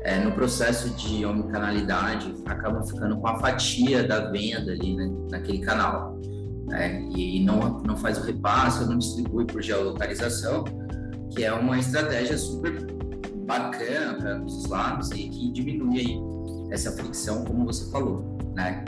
é, 0.05 0.23
no 0.23 0.31
processo 0.31 0.91
de 0.91 1.25
omnicanalidade, 1.25 2.31
acabam 2.45 2.85
ficando 2.85 3.17
com 3.17 3.27
a 3.27 3.39
fatia 3.39 4.07
da 4.07 4.29
venda 4.29 4.71
ali 4.71 4.95
né, 4.95 5.11
naquele 5.31 5.59
canal. 5.59 6.19
Né, 6.67 7.01
e 7.15 7.43
não, 7.43 7.79
não 7.79 7.97
faz 7.97 8.19
o 8.19 8.21
repasse, 8.21 8.85
não 8.85 8.99
distribui 8.99 9.45
por 9.45 9.63
geolocalização, 9.63 10.63
que 11.31 11.43
é 11.43 11.51
uma 11.51 11.79
estratégia 11.79 12.37
super 12.37 12.85
bacana 13.47 14.13
para 14.13 14.43
os 14.43 14.67
lados 14.67 15.09
e 15.11 15.27
que 15.27 15.51
diminui 15.51 15.99
aí 15.99 16.19
essa 16.71 16.91
fricção, 16.91 17.43
como 17.43 17.65
você 17.65 17.89
falou, 17.91 18.37
né? 18.55 18.85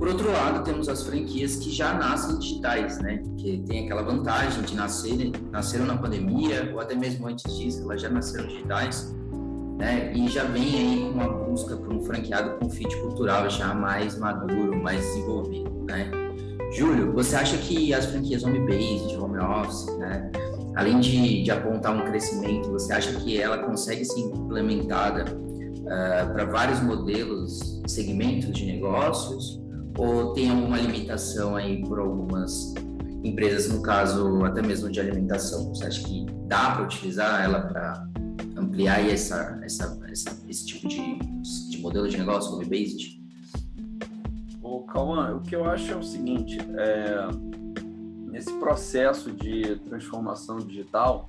Por 0.00 0.08
outro 0.08 0.32
lado, 0.32 0.64
temos 0.64 0.88
as 0.88 1.04
franquias 1.04 1.56
que 1.56 1.70
já 1.70 1.94
nascem 1.94 2.36
digitais, 2.38 2.98
né? 2.98 3.22
Que 3.36 3.62
tem 3.68 3.84
aquela 3.84 4.02
vantagem 4.02 4.62
de 4.62 4.74
nascerem, 4.74 5.32
nasceram 5.52 5.86
na 5.86 5.96
pandemia 5.96 6.72
ou 6.74 6.80
até 6.80 6.96
mesmo 6.96 7.28
antes 7.28 7.56
disso, 7.56 7.82
elas 7.82 8.02
já 8.02 8.08
nasceram 8.08 8.48
digitais 8.48 9.14
né? 9.80 10.12
E 10.14 10.28
já 10.28 10.44
vem 10.44 10.62
aí 10.62 11.00
com 11.00 11.18
uma 11.18 11.28
busca 11.28 11.74
por 11.74 11.92
um 11.92 12.00
franqueado 12.04 12.58
com 12.58 12.68
fit 12.68 12.94
cultural 12.98 13.48
já 13.48 13.74
mais 13.74 14.16
maduro, 14.18 14.76
mais 14.80 15.00
desenvolvido, 15.00 15.70
né? 15.88 16.10
Júlio, 16.72 17.12
você 17.12 17.34
acha 17.34 17.56
que 17.56 17.92
as 17.92 18.04
franquias 18.04 18.44
home-based, 18.44 19.16
home 19.16 19.38
office, 19.38 19.86
né? 19.98 20.30
Além 20.76 21.00
de, 21.00 21.42
de 21.42 21.50
apontar 21.50 21.96
um 21.96 22.04
crescimento, 22.04 22.70
você 22.70 22.92
acha 22.92 23.12
que 23.20 23.40
ela 23.40 23.58
consegue 23.58 24.04
ser 24.04 24.20
implementada 24.20 25.24
uh, 25.24 26.32
para 26.32 26.44
vários 26.44 26.80
modelos, 26.80 27.82
segmentos 27.88 28.52
de 28.52 28.66
negócios? 28.66 29.59
Ou 30.00 30.32
tem 30.32 30.48
alguma 30.48 30.78
limitação 30.78 31.56
aí 31.56 31.82
por 31.82 31.98
algumas 31.98 32.72
empresas, 33.22 33.70
no 33.70 33.82
caso 33.82 34.42
até 34.46 34.62
mesmo 34.62 34.90
de 34.90 34.98
alimentação? 34.98 35.68
Você 35.74 35.84
acha 35.84 36.02
que 36.02 36.24
dá 36.46 36.70
para 36.70 36.84
utilizar 36.84 37.44
ela 37.44 37.60
para 37.60 38.08
ampliar 38.56 39.06
essa, 39.06 39.60
essa, 39.62 40.00
essa, 40.10 40.42
esse 40.48 40.64
tipo 40.64 40.88
de, 40.88 41.18
de 41.68 41.78
modelo 41.82 42.08
de 42.08 42.16
negócio 42.16 42.54
home-based? 42.54 43.22
Ô, 44.62 44.84
Cauã, 44.84 45.36
o 45.36 45.42
que 45.42 45.54
eu 45.54 45.66
acho 45.66 45.92
é 45.92 45.96
o 45.96 46.02
seguinte, 46.02 46.56
é, 46.78 47.28
nesse 48.30 48.54
processo 48.54 49.30
de 49.30 49.76
transformação 49.80 50.56
digital, 50.60 51.28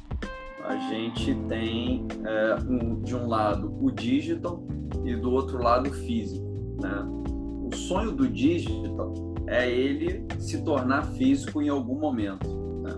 a 0.64 0.78
gente 0.78 1.36
tem, 1.50 2.08
é, 2.24 2.56
um, 2.64 3.02
de 3.02 3.18
um 3.18 3.28
lado, 3.28 3.78
o 3.82 3.92
digital 3.92 4.64
e 5.04 5.14
do 5.14 5.30
outro 5.30 5.62
lado, 5.62 5.90
o 5.90 5.94
físico. 5.94 6.50
Né? 6.82 7.21
Sonho 7.88 8.12
do 8.12 8.28
digital 8.28 9.14
é 9.48 9.70
ele 9.70 10.26
se 10.40 10.64
tornar 10.64 11.04
físico 11.14 11.62
em 11.62 11.70
algum 11.70 12.00
momento. 12.00 12.48
Né? 12.84 12.92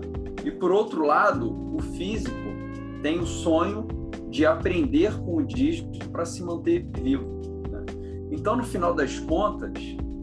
E, 0.44 0.50
por 0.50 0.70
outro 0.70 1.04
lado, 1.06 1.74
o 1.74 1.80
físico 1.80 2.34
tem 3.02 3.18
o 3.18 3.26
sonho 3.26 3.86
de 4.30 4.44
aprender 4.44 5.12
com 5.20 5.36
o 5.36 5.42
dígito 5.42 6.08
para 6.10 6.24
se 6.24 6.42
manter 6.42 6.86
vivo. 6.98 7.24
Né? 7.70 7.84
Então, 8.30 8.56
no 8.56 8.64
final 8.64 8.94
das 8.94 9.18
contas, 9.18 9.72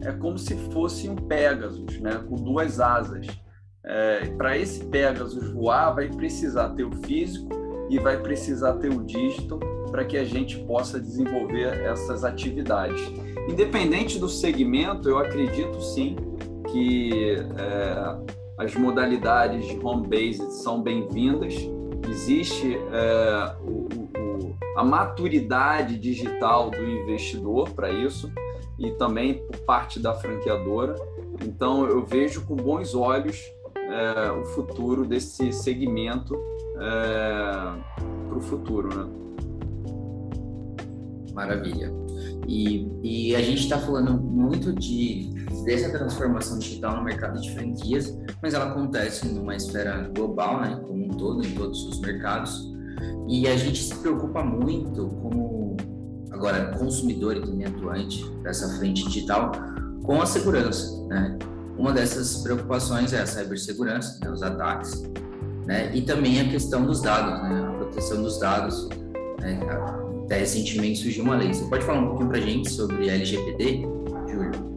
é 0.02 0.12
como 0.12 0.38
se 0.38 0.56
fosse 0.72 1.08
um 1.08 1.16
Pegasus, 1.16 2.00
né? 2.00 2.24
com 2.28 2.36
duas 2.36 2.80
asas. 2.80 3.26
É, 3.84 4.26
para 4.36 4.56
esse 4.56 4.84
Pegasus 4.86 5.52
voar, 5.52 5.94
vai 5.94 6.08
precisar 6.08 6.70
ter 6.70 6.84
o 6.84 6.92
físico 7.04 7.48
e 7.90 7.98
vai 7.98 8.20
precisar 8.22 8.74
ter 8.74 8.90
o 8.90 9.04
dígito 9.04 9.58
para 9.92 10.06
que 10.06 10.16
a 10.16 10.24
gente 10.24 10.58
possa 10.64 10.98
desenvolver 10.98 11.82
essas 11.84 12.24
atividades. 12.24 13.00
Independente 13.46 14.18
do 14.18 14.28
segmento, 14.28 15.08
eu 15.08 15.18
acredito 15.18 15.80
sim 15.82 16.16
que 16.70 17.36
é, 17.58 18.16
as 18.56 18.74
modalidades 18.74 19.66
de 19.66 19.78
home-based 19.78 20.50
são 20.54 20.82
bem-vindas. 20.82 21.54
Existe 22.08 22.74
é, 22.90 23.54
o, 23.62 23.86
a 24.74 24.82
maturidade 24.82 25.98
digital 25.98 26.70
do 26.70 26.82
investidor 26.82 27.68
para 27.70 27.90
isso 27.90 28.32
e 28.78 28.90
também 28.92 29.34
por 29.34 29.58
parte 29.58 30.00
da 30.00 30.14
franqueadora. 30.14 30.96
Então, 31.44 31.86
eu 31.86 32.02
vejo 32.02 32.46
com 32.46 32.56
bons 32.56 32.94
olhos 32.94 33.44
é, 33.76 34.30
o 34.30 34.46
futuro 34.46 35.04
desse 35.04 35.52
segmento 35.52 36.34
é, 36.76 38.28
para 38.28 38.38
o 38.38 38.40
futuro. 38.40 38.88
Né? 38.88 39.31
Maravilha. 41.32 41.92
E, 42.46 42.88
e 43.02 43.36
a 43.36 43.40
gente 43.40 43.62
está 43.62 43.78
falando 43.78 44.20
muito 44.20 44.72
de 44.72 45.32
dessa 45.64 45.90
transformação 45.90 46.58
digital 46.58 46.96
no 46.96 47.04
mercado 47.04 47.40
de 47.40 47.52
franquias, 47.52 48.18
mas 48.42 48.54
ela 48.54 48.70
acontece 48.70 49.28
numa 49.28 49.54
esfera 49.54 50.10
global, 50.14 50.60
né, 50.60 50.80
como 50.86 51.04
um 51.04 51.08
todo, 51.08 51.46
em 51.46 51.54
todos 51.54 51.84
os 51.86 52.00
mercados. 52.00 52.72
E 53.28 53.46
a 53.46 53.56
gente 53.56 53.82
se 53.82 53.94
preocupa 53.96 54.42
muito, 54.42 55.06
como 55.22 55.76
agora 56.30 56.76
consumidor 56.76 57.36
e 57.36 57.40
também 57.40 57.66
atuante 57.66 58.28
dessa 58.42 58.68
frente 58.78 59.04
digital, 59.06 59.52
com 60.02 60.20
a 60.20 60.26
segurança, 60.26 61.06
né? 61.06 61.38
Uma 61.78 61.92
dessas 61.92 62.42
preocupações 62.42 63.12
é 63.12 63.20
a 63.20 63.26
cibersegurança, 63.26 64.18
né, 64.22 64.30
os 64.30 64.42
ataques, 64.42 65.02
né? 65.66 65.94
E 65.94 66.02
também 66.02 66.40
a 66.40 66.48
questão 66.48 66.84
dos 66.84 67.00
dados, 67.00 67.42
né? 67.42 67.68
A 67.68 67.72
proteção 67.78 68.22
dos 68.22 68.38
dados. 68.38 68.88
Né? 69.40 69.60
Até 70.24 70.38
recentemente 70.38 71.00
surgiu 71.00 71.24
uma 71.24 71.36
lei. 71.36 71.52
Você 71.52 71.68
pode 71.68 71.84
falar 71.84 72.00
um 72.00 72.08
pouquinho 72.08 72.28
para 72.28 72.38
a 72.38 72.40
gente 72.40 72.70
sobre 72.70 73.10
a 73.10 73.14
LGPD, 73.14 73.82
Júlio? 74.28 74.72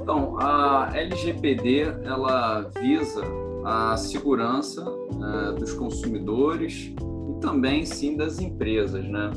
Então, 0.00 0.38
a 0.38 0.90
LGPD 0.94 1.80
ela 2.04 2.70
visa 2.80 3.22
a 3.64 3.96
segurança 3.96 4.84
né, 4.84 5.54
dos 5.58 5.72
consumidores 5.72 6.92
e 7.30 7.40
também 7.40 7.84
sim 7.84 8.16
das 8.16 8.40
empresas, 8.40 9.04
né? 9.04 9.30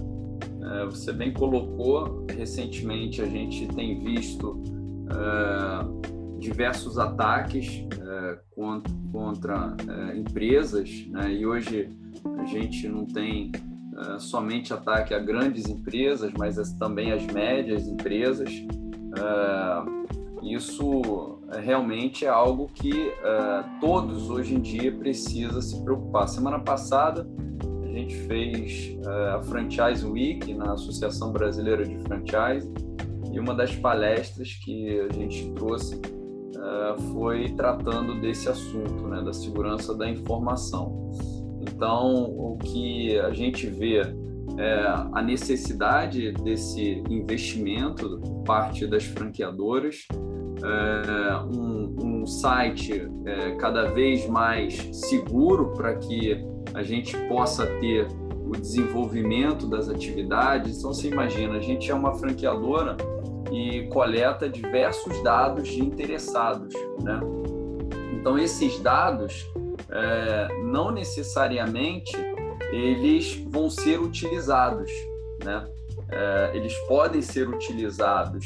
É, 0.61 0.85
você 0.85 1.13
bem 1.13 1.31
colocou, 1.31 2.25
recentemente 2.35 3.21
a 3.21 3.25
gente 3.25 3.67
tem 3.67 4.03
visto 4.03 4.63
é, 5.11 6.39
diversos 6.39 6.97
ataques 6.97 7.85
é, 8.01 8.39
contra, 8.55 8.91
contra 9.11 9.75
empresas, 10.15 10.89
né? 11.09 11.31
e 11.31 11.45
hoje 11.45 11.89
a 12.39 12.45
gente 12.45 12.87
não 12.87 13.05
tem 13.05 13.51
é, 13.97 14.19
somente 14.19 14.73
ataque 14.73 15.13
a 15.13 15.19
grandes 15.19 15.67
empresas, 15.69 16.31
mas 16.37 16.57
também 16.73 17.11
as 17.11 17.25
médias 17.27 17.87
empresas. 17.87 18.49
É, 19.17 20.05
isso 20.43 21.39
realmente 21.63 22.25
é 22.25 22.29
algo 22.29 22.69
que 22.71 23.11
todos 23.81 24.29
hoje 24.29 24.53
em 24.53 24.61
dia 24.61 24.91
precisam 24.91 25.59
se 25.59 25.81
preocupar. 25.83 26.27
Semana 26.27 26.59
passada 26.59 27.27
a 27.83 27.87
gente 27.87 28.15
fez 28.27 28.95
a 29.33 29.41
Franchise 29.41 30.05
Week 30.05 30.53
na 30.53 30.73
Associação 30.73 31.31
Brasileira 31.31 31.83
de 31.83 31.97
Franchise 31.99 32.71
e 33.31 33.39
uma 33.39 33.55
das 33.55 33.75
palestras 33.75 34.53
que 34.53 34.99
a 34.99 35.13
gente 35.13 35.49
trouxe 35.53 35.99
foi 37.11 37.49
tratando 37.55 38.19
desse 38.21 38.49
assunto, 38.49 39.07
né, 39.07 39.21
da 39.21 39.33
segurança 39.33 39.95
da 39.95 40.07
informação. 40.07 41.11
Então, 41.67 42.23
o 42.23 42.57
que 42.57 43.19
a 43.19 43.31
gente 43.31 43.67
vê 43.67 44.01
é 44.57 44.85
a 45.11 45.21
necessidade 45.21 46.31
desse 46.31 47.03
investimento 47.09 48.21
parte 48.45 48.85
das 48.87 49.03
franqueadoras, 49.03 50.07
é, 50.63 51.35
um, 51.57 51.95
um, 52.01 52.25
site 52.25 53.07
é, 53.25 53.51
cada 53.55 53.91
vez 53.91 54.27
mais 54.27 54.75
seguro 54.93 55.73
para 55.73 55.95
que 55.95 56.43
a 56.73 56.81
gente 56.81 57.17
possa 57.27 57.65
ter 57.79 58.07
o 58.31 58.51
desenvolvimento 58.51 59.67
das 59.67 59.89
atividades. 59.89 60.77
Então, 60.77 60.93
você 60.93 61.09
imagina, 61.09 61.55
a 61.55 61.59
gente 61.59 61.91
é 61.91 61.93
uma 61.93 62.13
franqueadora 62.13 62.95
e 63.51 63.87
coleta 63.87 64.49
diversos 64.49 65.21
dados 65.23 65.67
de 65.67 65.81
interessados, 65.81 66.73
né? 67.01 67.19
Então 68.13 68.39
esses 68.39 68.79
dados 68.79 69.47
é, 69.89 70.47
não 70.63 70.91
necessariamente 70.91 72.15
eles 72.71 73.35
vão 73.47 73.69
ser 73.69 73.99
utilizados, 73.99 74.91
né? 75.43 75.67
É, 76.09 76.51
eles 76.53 76.77
podem 76.87 77.21
ser 77.21 77.47
utilizados 77.47 78.45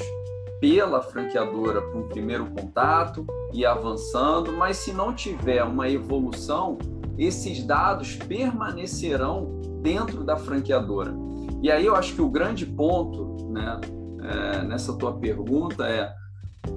pela 0.59 1.01
franqueadora 1.01 1.81
para 1.81 1.99
um 1.99 2.07
primeiro 2.07 2.45
contato 2.47 3.25
e 3.53 3.65
avançando, 3.65 4.53
mas 4.53 4.77
se 4.77 4.91
não 4.91 5.13
tiver 5.13 5.63
uma 5.63 5.89
evolução, 5.89 6.77
esses 7.17 7.63
dados 7.63 8.15
permanecerão 8.15 9.59
dentro 9.81 10.23
da 10.23 10.37
franqueadora. 10.37 11.13
E 11.61 11.71
aí 11.71 11.85
eu 11.85 11.95
acho 11.95 12.13
que 12.13 12.21
o 12.21 12.29
grande 12.29 12.65
ponto, 12.65 13.49
né, 13.49 13.79
é, 14.21 14.61
nessa 14.63 14.97
tua 14.97 15.13
pergunta 15.13 15.87
é 15.87 16.13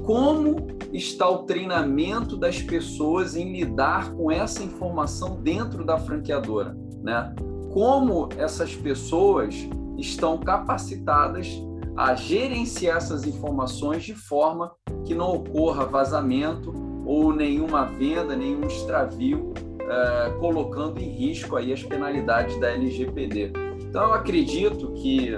como 0.05 0.69
está 0.93 1.29
o 1.29 1.45
treinamento 1.45 2.37
das 2.37 2.61
pessoas 2.61 3.37
em 3.37 3.53
lidar 3.53 4.13
com 4.13 4.31
essa 4.31 4.63
informação 4.63 5.41
dentro 5.41 5.85
da 5.85 5.99
franqueadora, 5.99 6.77
né? 7.03 7.35
Como 7.73 8.29
essas 8.37 8.75
pessoas 8.75 9.55
estão 9.97 10.39
capacitadas 10.39 11.49
a 11.97 12.15
gerenciar 12.15 12.97
essas 12.97 13.27
informações 13.27 14.03
de 14.03 14.15
forma 14.15 14.73
que 15.05 15.15
não 15.15 15.35
ocorra 15.35 15.87
vazamento 15.87 16.73
ou 17.05 17.35
nenhuma 17.35 17.85
venda, 17.85 18.37
nenhum 18.37 18.67
extravio, 18.67 19.53
é, 19.81 20.31
colocando 20.39 20.99
em 20.99 21.09
risco 21.09 21.57
aí 21.57 21.73
as 21.73 21.83
penalidades 21.83 22.59
da 22.61 22.71
LGPD. 22.71 23.53
Então, 23.81 24.05
eu 24.05 24.15
acredito 24.15 24.93
que 24.95 25.35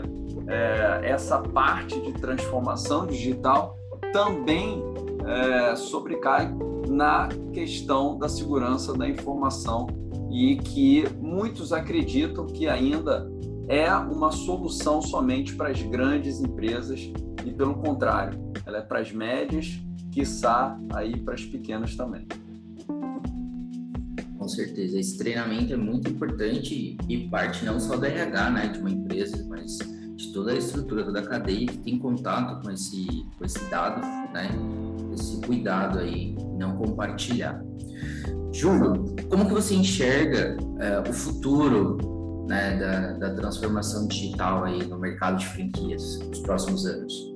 é, 0.47 1.01
essa 1.03 1.39
parte 1.41 2.01
de 2.01 2.13
transformação 2.13 3.07
digital 3.07 3.77
também 4.15 4.81
é, 5.27 5.75
sobrecai 5.75 6.49
na 6.89 7.29
questão 7.53 8.17
da 8.17 8.29
segurança 8.29 8.97
da 8.97 9.09
informação 9.09 9.89
e 10.31 10.55
que 10.55 11.03
muitos 11.21 11.73
acreditam 11.73 12.47
que 12.47 12.69
ainda 12.69 13.29
é 13.67 13.93
uma 13.93 14.31
solução 14.31 15.03
somente 15.03 15.57
para 15.57 15.71
as 15.71 15.83
grandes 15.83 16.39
empresas 16.39 17.11
e 17.45 17.51
pelo 17.51 17.75
contrário, 17.75 18.39
ela 18.65 18.79
é 18.79 18.83
para 18.83 19.01
as 19.01 19.11
médias, 19.11 19.81
quiçá 20.13 20.79
aí 20.93 21.19
para 21.19 21.35
as 21.35 21.45
pequenas 21.45 21.97
também. 21.97 22.25
Com 24.39 24.47
certeza, 24.47 24.97
esse 24.97 25.19
treinamento 25.19 25.73
é 25.73 25.77
muito 25.77 26.09
importante 26.09 26.97
e 27.09 27.29
parte 27.29 27.65
não 27.65 27.81
só 27.81 27.97
da 27.97 28.07
RH, 28.07 28.51
né, 28.51 28.67
de 28.69 28.79
uma 28.79 28.91
empresa, 28.91 29.45
mas 29.49 29.77
toda 30.35 30.51
a 30.51 30.57
estrutura, 30.57 31.05
toda 31.05 31.21
a 31.21 31.27
cadeia 31.27 31.67
que 31.67 31.79
tem 31.79 31.99
contato 31.99 32.61
com 32.63 32.71
esse, 32.71 33.07
com 33.39 33.45
esse 33.45 33.59
dado, 33.71 34.01
né? 34.33 34.51
Esse 35.15 35.41
cuidado 35.41 36.01
aí, 36.01 36.37
não 36.59 36.77
compartilhar. 36.77 37.65
Júlio, 38.53 39.15
como 39.31 39.47
que 39.47 39.55
você 39.55 39.75
enxerga 39.75 40.57
uh, 40.61 41.09
o 41.09 41.13
futuro 41.13 42.45
né, 42.49 42.77
da, 42.79 43.13
da 43.13 43.35
transformação 43.35 44.09
digital 44.09 44.65
aí 44.65 44.85
no 44.87 44.99
mercado 44.99 45.39
de 45.39 45.47
franquias 45.47 46.19
nos 46.19 46.41
próximos 46.41 46.85
anos? 46.85 47.33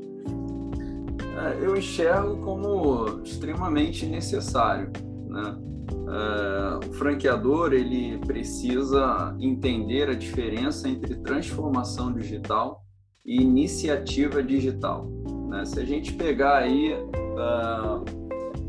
É, 1.39 1.65
eu 1.65 1.77
enxergo 1.77 2.37
como 2.39 3.21
extremamente 3.23 4.07
necessário, 4.07 4.91
né? 5.29 5.57
Uh, 5.91 6.89
o 6.89 6.93
franqueador 6.95 7.73
ele 7.73 8.19
precisa 8.19 9.37
entender 9.39 10.09
a 10.09 10.15
diferença 10.15 10.89
entre 10.89 11.15
transformação 11.17 12.13
digital 12.13 12.83
e 13.29 13.43
iniciativa 13.43 14.43
digital. 14.43 15.07
Né? 15.49 15.65
Se 15.67 15.79
a 15.79 15.85
gente 15.85 16.15
pegar 16.15 16.59
aí 16.59 16.95
uh, 16.95 18.03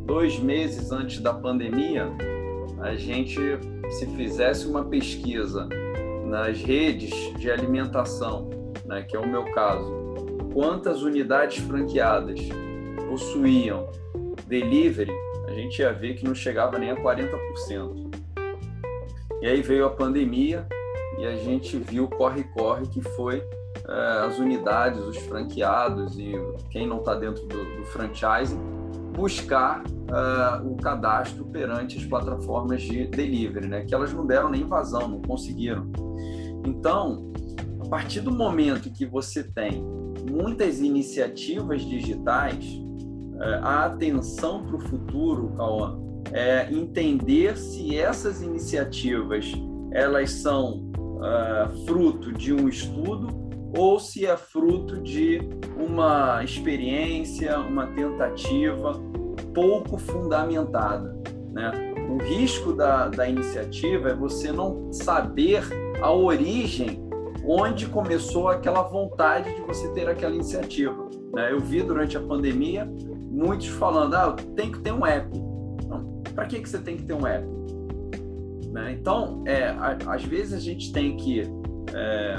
dois 0.05 0.37
meses 0.37 0.91
antes 0.91 1.21
da 1.21 1.33
pandemia, 1.33 2.07
a 2.81 2.93
gente 2.95 3.39
se 3.89 4.05
fizesse 4.17 4.67
uma 4.67 4.83
pesquisa 4.83 5.67
nas 6.25 6.61
redes 6.61 7.11
de 7.39 7.49
alimentação, 7.49 8.49
né, 8.85 9.01
que 9.01 9.15
é 9.15 9.19
o 9.19 9.27
meu 9.27 9.45
caso, 9.53 9.91
quantas 10.53 11.01
unidades 11.01 11.57
franqueadas 11.57 12.39
possuíam 13.09 13.89
delivery 14.47 15.11
a 15.49 15.51
gente 15.51 15.81
ia 15.81 15.91
ver 15.91 16.13
que 16.13 16.23
não 16.23 16.35
chegava 16.35 16.77
nem 16.77 16.91
a 16.91 16.95
40%. 16.95 18.13
E 19.41 19.47
aí 19.47 19.61
veio 19.63 19.85
a 19.85 19.89
pandemia 19.89 20.67
e 21.17 21.25
a 21.25 21.35
gente 21.37 21.75
viu 21.77 22.07
corre-corre 22.07 22.85
que 22.87 23.01
foi 23.01 23.43
as 24.25 24.37
unidades, 24.37 25.01
os 25.03 25.17
franqueados 25.17 26.17
e 26.17 26.33
quem 26.69 26.87
não 26.87 26.97
está 26.97 27.15
dentro 27.15 27.45
do, 27.47 27.77
do 27.77 27.85
franchising 27.85 28.59
buscar 29.19 29.83
uh, 29.83 30.65
o 30.65 30.77
cadastro 30.77 31.43
perante 31.45 31.97
as 31.97 32.05
plataformas 32.05 32.81
de 32.81 33.05
delivery, 33.07 33.67
né? 33.67 33.83
Que 33.83 33.93
elas 33.93 34.13
não 34.13 34.25
deram 34.25 34.49
nem 34.49 34.63
vazão, 34.63 35.07
não 35.07 35.21
conseguiram. 35.21 35.91
Então, 36.65 37.31
a 37.81 37.87
partir 37.89 38.21
do 38.21 38.31
momento 38.31 38.89
que 38.89 39.05
você 39.05 39.43
tem 39.43 39.83
muitas 40.29 40.79
iniciativas 40.79 41.81
digitais, 41.81 42.65
é, 43.41 43.53
a 43.63 43.85
atenção 43.85 44.65
para 44.65 44.75
o 44.75 44.79
futuro, 44.79 45.53
Cauã, 45.55 45.97
é 46.31 46.71
entender 46.71 47.57
se 47.57 47.97
essas 47.97 48.41
iniciativas 48.41 49.51
elas 49.91 50.29
são 50.31 50.91
uh, 50.93 51.85
fruto 51.85 52.31
de 52.31 52.53
um 52.53 52.69
estudo 52.69 53.48
ou 53.77 53.99
se 53.99 54.25
é 54.25 54.35
fruto 54.35 54.99
de 55.01 55.39
uma 55.77 56.43
experiência, 56.43 57.59
uma 57.59 57.87
tentativa 57.87 58.93
pouco 59.53 59.97
fundamentada. 59.97 61.15
Né? 61.51 61.71
O 62.09 62.17
risco 62.17 62.73
da, 62.73 63.07
da 63.07 63.27
iniciativa 63.27 64.09
é 64.09 64.15
você 64.15 64.51
não 64.51 64.91
saber 64.91 65.63
a 66.01 66.11
origem 66.11 67.07
onde 67.45 67.87
começou 67.87 68.47
aquela 68.47 68.83
vontade 68.83 69.53
de 69.53 69.61
você 69.61 69.91
ter 69.93 70.07
aquela 70.07 70.33
iniciativa. 70.33 71.09
Né? 71.33 71.51
Eu 71.51 71.59
vi 71.59 71.81
durante 71.81 72.17
a 72.17 72.21
pandemia 72.21 72.87
muitos 73.31 73.67
falando, 73.67 74.15
ah, 74.15 74.35
tem 74.55 74.71
que 74.71 74.79
ter 74.79 74.91
um 74.91 75.05
app. 75.05 75.29
Para 76.33 76.45
que, 76.45 76.59
que 76.59 76.69
você 76.69 76.79
tem 76.79 76.97
que 76.97 77.03
ter 77.03 77.13
um 77.13 77.25
app? 77.25 77.45
Né? 78.71 78.97
Então, 78.99 79.43
é, 79.45 79.75
às 80.07 80.23
vezes 80.23 80.53
a 80.53 80.59
gente 80.59 80.91
tem 80.91 81.17
que 81.17 81.41
é, 81.93 82.35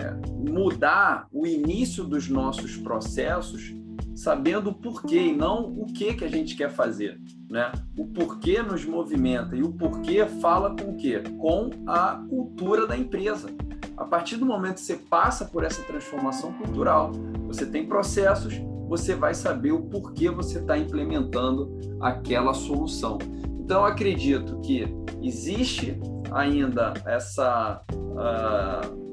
é, 0.00 0.13
mudar 0.50 1.26
o 1.32 1.46
início 1.46 2.04
dos 2.04 2.28
nossos 2.28 2.76
processos 2.76 3.74
sabendo 4.14 4.70
o 4.70 4.74
porquê 4.74 5.18
e 5.18 5.36
não 5.36 5.64
o 5.66 5.86
que 5.86 6.14
que 6.14 6.24
a 6.24 6.28
gente 6.28 6.56
quer 6.56 6.70
fazer, 6.70 7.20
né? 7.50 7.72
O 7.98 8.06
porquê 8.06 8.62
nos 8.62 8.84
movimenta 8.84 9.56
e 9.56 9.62
o 9.62 9.72
porquê 9.72 10.24
fala 10.40 10.74
com 10.76 10.92
o 10.92 10.96
quê? 10.96 11.22
Com 11.38 11.70
a 11.86 12.24
cultura 12.28 12.86
da 12.86 12.96
empresa. 12.96 13.48
A 13.96 14.04
partir 14.04 14.36
do 14.36 14.46
momento 14.46 14.74
que 14.74 14.80
você 14.80 14.96
passa 14.96 15.44
por 15.44 15.64
essa 15.64 15.82
transformação 15.82 16.52
cultural, 16.52 17.12
você 17.46 17.66
tem 17.66 17.86
processos, 17.86 18.54
você 18.88 19.14
vai 19.14 19.34
saber 19.34 19.72
o 19.72 19.82
porquê 19.82 20.30
você 20.30 20.58
está 20.58 20.76
implementando 20.78 21.78
aquela 22.00 22.54
solução. 22.54 23.18
Então, 23.58 23.84
acredito 23.84 24.60
que 24.60 24.84
existe 25.22 25.98
ainda 26.30 26.92
essa 27.06 27.82
uh, 27.90 29.03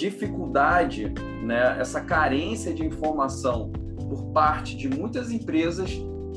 dificuldade, 0.00 1.12
né, 1.42 1.76
essa 1.78 2.00
carência 2.00 2.72
de 2.72 2.84
informação 2.84 3.70
por 4.08 4.32
parte 4.32 4.74
de 4.74 4.88
muitas 4.88 5.30
empresas 5.30 5.90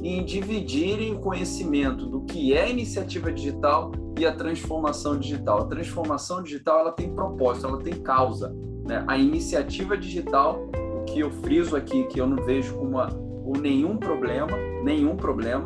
em 0.03 0.23
dividirem 0.25 1.13
o 1.13 1.19
conhecimento 1.19 2.05
do 2.05 2.21
que 2.25 2.53
é 2.53 2.69
iniciativa 2.69 3.31
digital 3.31 3.93
e 4.19 4.25
a 4.25 4.35
transformação 4.35 5.17
digital. 5.17 5.61
A 5.61 5.65
transformação 5.65 6.43
digital 6.43 6.79
ela 6.79 6.91
tem 6.91 7.09
propósito, 7.15 7.67
ela 7.67 7.79
tem 7.79 7.93
causa. 7.93 8.53
Né? 8.85 9.01
A 9.07 9.17
iniciativa 9.17 9.97
digital, 9.97 10.67
o 10.99 11.05
que 11.05 11.21
eu 11.21 11.31
friso 11.31 11.77
aqui, 11.77 12.03
que 12.03 12.19
eu 12.19 12.27
não 12.27 12.43
vejo 12.43 12.75
como, 12.75 12.89
uma, 12.89 13.07
como 13.07 13.61
nenhum 13.61 13.95
problema, 13.95 14.57
nenhum 14.83 15.15
problema, 15.15 15.63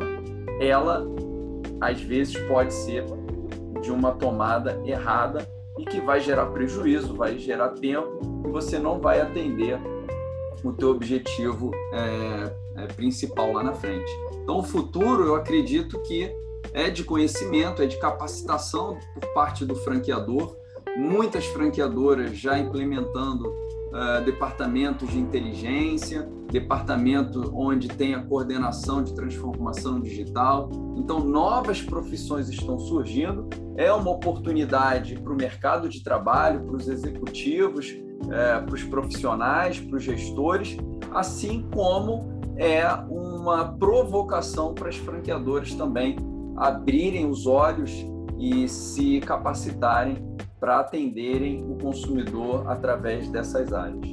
ela 0.60 1.04
às 1.80 2.00
vezes 2.00 2.36
pode 2.46 2.72
ser 2.72 3.04
de 3.82 3.90
uma 3.90 4.12
tomada 4.12 4.80
errada 4.84 5.57
e 5.78 5.84
que 5.84 6.00
vai 6.00 6.20
gerar 6.20 6.46
prejuízo, 6.46 7.14
vai 7.14 7.38
gerar 7.38 7.70
tempo 7.70 8.42
e 8.44 8.50
você 8.50 8.78
não 8.78 9.00
vai 9.00 9.20
atender 9.20 9.78
o 10.64 10.72
teu 10.72 10.90
objetivo 10.90 11.70
é, 11.92 12.82
é, 12.82 12.86
principal 12.88 13.52
lá 13.52 13.62
na 13.62 13.72
frente. 13.72 14.10
Então, 14.42 14.58
o 14.58 14.62
futuro, 14.62 15.24
eu 15.24 15.34
acredito 15.36 16.00
que 16.02 16.30
é 16.72 16.90
de 16.90 17.04
conhecimento, 17.04 17.82
é 17.82 17.86
de 17.86 17.96
capacitação 17.98 18.98
por 19.14 19.32
parte 19.32 19.64
do 19.64 19.76
franqueador. 19.76 20.56
Muitas 20.96 21.46
franqueadoras 21.46 22.36
já 22.36 22.58
implementando 22.58 23.54
uh, 23.88 24.24
departamentos 24.24 25.10
de 25.10 25.18
inteligência, 25.18 26.28
departamento 26.50 27.52
onde 27.54 27.88
tem 27.88 28.14
a 28.14 28.22
coordenação 28.22 29.02
de 29.02 29.14
transformação 29.14 30.00
digital. 30.00 30.70
Então, 30.96 31.20
novas 31.20 31.82
profissões 31.82 32.48
estão 32.48 32.78
surgindo. 32.78 33.48
É 33.76 33.92
uma 33.92 34.10
oportunidade 34.10 35.14
para 35.16 35.32
o 35.32 35.36
mercado 35.36 35.88
de 35.88 36.02
trabalho, 36.02 36.64
para 36.64 36.76
os 36.76 36.88
executivos, 36.88 37.94
é, 38.30 38.60
para 38.60 38.74
os 38.74 38.82
profissionais, 38.82 39.78
para 39.78 39.96
os 39.96 40.02
gestores, 40.02 40.76
assim 41.12 41.66
como 41.72 42.38
é 42.56 42.84
uma 43.08 43.72
provocação 43.78 44.74
para 44.74 44.88
as 44.88 44.96
franqueadoras 44.96 45.74
também 45.74 46.16
abrirem 46.56 47.26
os 47.30 47.46
olhos 47.46 47.92
e 48.38 48.68
se 48.68 49.20
capacitarem 49.20 50.16
para 50.60 50.80
atenderem 50.80 51.64
o 51.70 51.76
consumidor 51.76 52.68
através 52.68 53.28
dessas 53.28 53.72
áreas. 53.72 54.12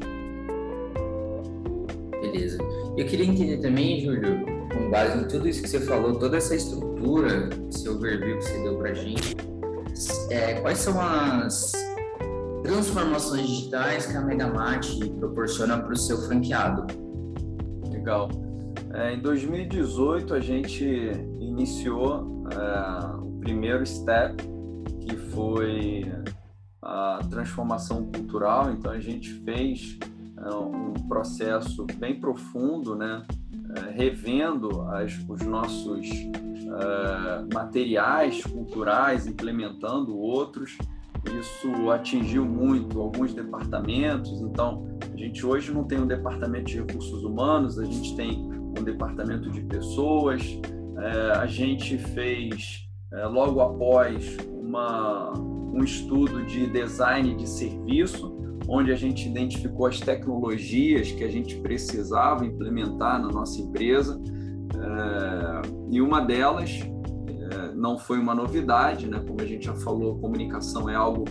Beleza. 2.22 2.58
Eu 2.98 3.06
queria 3.06 3.26
entender 3.26 3.58
também, 3.58 4.02
Júlio, 4.02 4.46
com 4.74 4.90
base 4.90 5.24
em 5.24 5.28
tudo 5.28 5.48
isso 5.48 5.62
que 5.62 5.70
você 5.70 5.80
falou, 5.82 6.18
toda 6.18 6.38
essa 6.38 6.56
estrutura, 6.56 7.50
esse 7.70 7.88
overview 7.88 8.38
que 8.38 8.44
você 8.44 8.64
deu 8.64 8.78
para 8.78 8.92
a 8.92 8.94
gente, 8.94 9.36
é, 10.30 10.56
quais 10.56 10.80
são 10.80 11.00
as 11.00 11.72
transformações 12.64 13.48
digitais 13.48 14.06
que 14.08 14.18
a 14.18 14.22
Megamart 14.22 14.88
proporciona 15.20 15.78
para 15.78 15.94
o 15.94 15.98
seu 15.98 16.18
franqueado? 16.24 16.86
Legal. 17.92 18.30
É, 18.94 19.14
em 19.14 19.20
2018, 19.20 20.34
a 20.34 20.40
gente 20.40 20.86
iniciou 21.40 22.46
é, 22.52 23.16
o 23.22 23.40
primeiro 23.40 23.86
step, 23.86 24.36
que 25.02 25.16
foi 25.16 26.06
a 26.86 27.20
transformação 27.30 28.06
cultural. 28.06 28.72
Então, 28.72 28.92
a 28.92 29.00
gente 29.00 29.34
fez 29.44 29.98
é, 30.38 30.56
um 30.56 30.94
processo 31.08 31.86
bem 31.98 32.20
profundo, 32.20 32.96
né? 32.96 33.26
É, 33.76 33.92
revendo 33.92 34.84
as, 34.84 35.18
os 35.28 35.42
nossos 35.42 36.08
é, 36.10 37.54
materiais 37.54 38.44
culturais, 38.44 39.28
implementando 39.28 40.16
outros 40.16 40.78
isso 41.34 41.92
atingiu 41.92 42.46
muito 42.46 43.00
alguns 43.00 43.34
departamentos. 43.34 44.42
Então, 44.42 44.86
a 45.12 45.18
gente 45.18 45.46
hoje 45.46 45.74
não 45.74 45.84
tem 45.84 46.00
um 46.00 46.08
departamento 46.08 46.66
de 46.66 46.78
recursos 46.78 47.24
humanos, 47.24 47.80
a 47.80 47.86
gente 47.86 48.16
tem 48.16 48.48
um 48.78 48.84
departamento 48.84 49.50
de 49.50 49.62
pessoas. 49.62 50.42
É, 50.98 51.32
a 51.38 51.46
gente 51.46 51.98
fez, 51.98 52.88
é, 53.12 53.26
logo 53.26 53.60
após, 53.60 54.38
uma, 54.50 55.34
um 55.76 55.84
estudo 55.84 56.44
de 56.46 56.68
design 56.68 57.36
de 57.36 57.48
serviço, 57.48 58.36
onde 58.68 58.92
a 58.92 58.96
gente 58.96 59.28
identificou 59.28 59.86
as 59.86 60.00
tecnologias 60.00 61.12
que 61.12 61.24
a 61.24 61.30
gente 61.30 61.58
precisava 61.58 62.46
implementar 62.46 63.22
na 63.22 63.28
nossa 63.28 63.62
empresa. 63.62 64.20
É, 64.74 65.62
e 65.92 66.02
uma 66.02 66.22
delas 66.22 66.82
não 67.76 67.98
foi 67.98 68.18
uma 68.18 68.34
novidade, 68.34 69.08
né? 69.08 69.22
Como 69.26 69.40
a 69.42 69.46
gente 69.46 69.66
já 69.66 69.76
falou, 69.76 70.18
comunicação 70.18 70.90
é 70.90 70.96
algo 70.96 71.26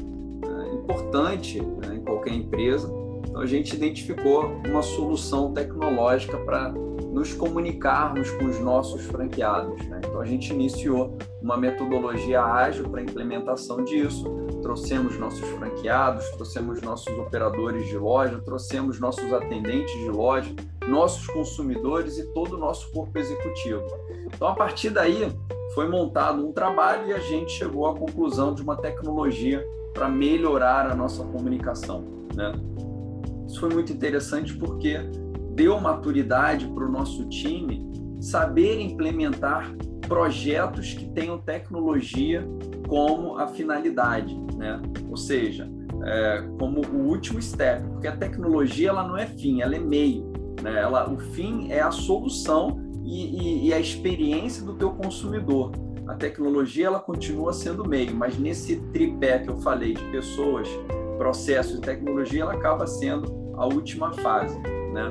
é, 0.44 0.74
importante 0.74 1.60
né, 1.60 1.96
em 1.96 2.00
qualquer 2.00 2.34
empresa. 2.34 2.88
Então 3.28 3.40
a 3.40 3.46
gente 3.46 3.74
identificou 3.74 4.60
uma 4.68 4.82
solução 4.82 5.52
tecnológica 5.52 6.36
para 6.38 6.72
nos 7.14 7.32
comunicarmos 7.32 8.28
com 8.32 8.46
os 8.46 8.58
nossos 8.58 9.02
franqueados. 9.02 9.80
Né? 9.86 10.00
Então 10.04 10.20
a 10.20 10.24
gente 10.24 10.52
iniciou 10.52 11.16
uma 11.40 11.56
metodologia 11.56 12.42
ágil 12.42 12.88
para 12.88 13.00
implementação 13.00 13.84
disso. 13.84 14.24
Trouxemos 14.60 15.16
nossos 15.16 15.48
franqueados, 15.50 16.28
trouxemos 16.30 16.82
nossos 16.82 17.16
operadores 17.16 17.86
de 17.86 17.96
loja, 17.96 18.40
trouxemos 18.44 18.98
nossos 18.98 19.32
atendentes 19.32 19.94
de 19.94 20.10
loja, 20.10 20.52
nossos 20.88 21.24
consumidores 21.28 22.18
e 22.18 22.26
todo 22.32 22.56
o 22.56 22.58
nosso 22.58 22.90
corpo 22.90 23.16
executivo. 23.16 23.84
Então 24.26 24.48
a 24.48 24.54
partir 24.54 24.90
daí 24.90 25.32
foi 25.72 25.88
montado 25.88 26.44
um 26.44 26.52
trabalho 26.52 27.08
e 27.08 27.12
a 27.12 27.20
gente 27.20 27.52
chegou 27.52 27.86
à 27.86 27.94
conclusão 27.94 28.52
de 28.52 28.62
uma 28.62 28.76
tecnologia 28.76 29.64
para 29.92 30.08
melhorar 30.08 30.90
a 30.90 30.96
nossa 30.96 31.22
comunicação. 31.22 32.04
Né? 32.34 32.52
Isso 33.46 33.60
foi 33.60 33.68
muito 33.68 33.92
interessante 33.92 34.52
porque 34.56 34.98
deu 35.54 35.80
maturidade 35.80 36.66
para 36.66 36.84
o 36.84 36.90
nosso 36.90 37.28
time 37.28 37.90
saber 38.20 38.80
implementar 38.80 39.74
projetos 40.08 40.92
que 40.94 41.06
tenham 41.10 41.38
tecnologia 41.38 42.46
como 42.88 43.38
a 43.38 43.46
finalidade, 43.46 44.36
né? 44.56 44.80
Ou 45.08 45.16
seja, 45.16 45.70
é, 46.02 46.48
como 46.58 46.80
o 46.80 47.08
último 47.08 47.40
step, 47.40 47.82
porque 47.88 48.06
a 48.06 48.16
tecnologia 48.16 48.90
ela 48.90 49.06
não 49.06 49.16
é 49.16 49.26
fim, 49.26 49.62
ela 49.62 49.74
é 49.74 49.78
meio, 49.78 50.30
né? 50.62 50.80
Ela, 50.80 51.10
o 51.10 51.18
fim 51.18 51.70
é 51.70 51.80
a 51.80 51.90
solução 51.90 52.80
e, 53.04 53.36
e, 53.36 53.68
e 53.68 53.74
a 53.74 53.80
experiência 53.80 54.62
do 54.64 54.74
teu 54.74 54.90
consumidor. 54.90 55.72
A 56.06 56.14
tecnologia 56.14 56.86
ela 56.86 57.00
continua 57.00 57.52
sendo 57.52 57.88
meio, 57.88 58.14
mas 58.14 58.38
nesse 58.38 58.76
tripé 58.92 59.38
que 59.38 59.48
eu 59.48 59.58
falei 59.58 59.94
de 59.94 60.04
pessoas, 60.10 60.68
processos 61.16 61.78
e 61.78 61.80
tecnologia, 61.80 62.42
ela 62.42 62.52
acaba 62.52 62.86
sendo 62.86 63.54
a 63.56 63.66
última 63.66 64.12
fase. 64.12 64.58
Né? 64.94 65.10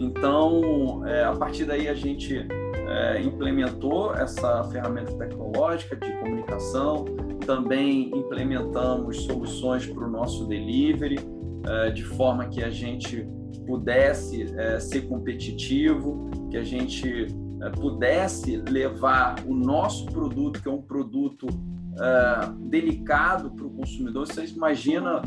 Então, 0.00 1.06
é, 1.06 1.22
a 1.22 1.36
partir 1.36 1.66
daí 1.66 1.86
a 1.86 1.94
gente 1.94 2.46
é, 2.88 3.20
implementou 3.20 4.14
essa 4.14 4.64
ferramenta 4.64 5.12
tecnológica 5.12 5.94
de 5.94 6.10
comunicação, 6.18 7.04
também 7.44 8.08
implementamos 8.08 9.24
soluções 9.24 9.86
para 9.86 10.06
o 10.06 10.10
nosso 10.10 10.46
delivery, 10.46 11.18
é, 11.66 11.90
de 11.90 12.04
forma 12.04 12.48
que 12.48 12.64
a 12.64 12.70
gente 12.70 13.28
pudesse 13.66 14.54
é, 14.56 14.80
ser 14.80 15.02
competitivo, 15.02 16.30
que 16.50 16.56
a 16.56 16.64
gente 16.64 17.26
é, 17.60 17.70
pudesse 17.70 18.56
levar 18.56 19.36
o 19.46 19.52
nosso 19.52 20.06
produto, 20.06 20.62
que 20.62 20.68
é 20.68 20.72
um 20.72 20.80
produto 20.80 21.46
é, 22.00 22.48
delicado 22.60 23.50
para 23.50 23.66
o 23.66 23.70
consumidor. 23.70 24.26
Vocês 24.26 24.52
imaginam 24.52 25.20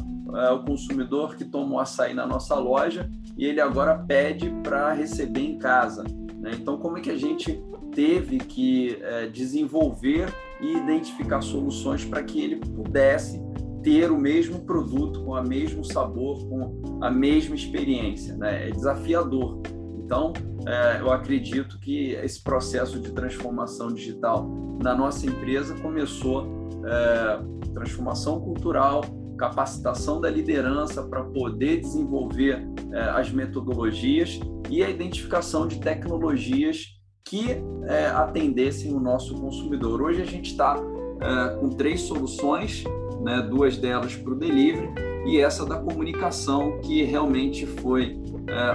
o 0.54 0.60
consumidor 0.60 1.36
que 1.36 1.44
toma 1.44 1.76
o 1.76 1.80
açaí 1.80 2.14
na 2.14 2.26
nossa 2.26 2.56
loja 2.56 3.10
e 3.42 3.46
ele 3.46 3.60
agora 3.60 3.98
pede 3.98 4.52
para 4.62 4.94
receber 4.94 5.42
em 5.42 5.58
casa. 5.58 6.04
Né? 6.38 6.52
Então, 6.54 6.78
como 6.78 7.00
é 7.00 7.02
que 7.02 7.10
a 7.10 7.18
gente 7.18 7.60
teve 7.92 8.38
que 8.38 9.00
é, 9.02 9.26
desenvolver 9.26 10.32
e 10.62 10.78
identificar 10.78 11.42
soluções 11.42 12.06
para 12.06 12.22
que 12.22 12.40
ele 12.40 12.58
pudesse 12.58 13.42
ter 13.82 14.12
o 14.12 14.18
mesmo 14.18 14.60
produto, 14.60 15.24
com 15.24 15.32
o 15.32 15.42
mesmo 15.42 15.84
sabor, 15.84 16.48
com 16.48 17.00
a 17.02 17.10
mesma 17.10 17.56
experiência. 17.56 18.38
Né? 18.38 18.68
É 18.68 18.72
desafiador. 18.72 19.60
Então, 19.98 20.34
é, 20.68 21.02
eu 21.02 21.12
acredito 21.12 21.80
que 21.80 22.12
esse 22.12 22.44
processo 22.44 23.00
de 23.00 23.12
transformação 23.12 23.88
digital 23.88 24.48
na 24.84 24.94
nossa 24.94 25.26
empresa 25.26 25.74
começou 25.82 26.70
é, 26.86 27.72
transformação 27.74 28.40
cultural, 28.40 29.02
capacitação 29.42 30.22
da 30.22 30.30
liderança 30.30 31.02
para 31.02 31.24
poder 31.24 31.82
desenvolver 31.82 32.64
é, 32.92 33.00
as 33.10 33.32
metodologias 33.32 34.40
e 34.70 34.84
a 34.84 34.90
identificação 34.90 35.68
de 35.68 35.80
tecnologias 35.80 36.86
que 37.26 37.58
é, 37.88 38.06
atendessem 38.10 38.94
o 38.94 39.00
nosso 39.00 39.34
consumidor. 39.34 40.00
Hoje 40.00 40.22
a 40.22 40.26
gente 40.26 40.52
está 40.52 40.76
é, 41.20 41.56
com 41.56 41.70
três 41.70 42.02
soluções, 42.02 42.84
né, 43.24 43.42
duas 43.42 43.78
delas 43.78 44.16
para 44.16 44.32
o 44.32 44.36
delivery 44.36 44.94
e 45.26 45.40
essa 45.40 45.66
da 45.66 45.80
comunicação, 45.80 46.80
que 46.80 47.02
realmente 47.04 47.66
foi 47.66 48.20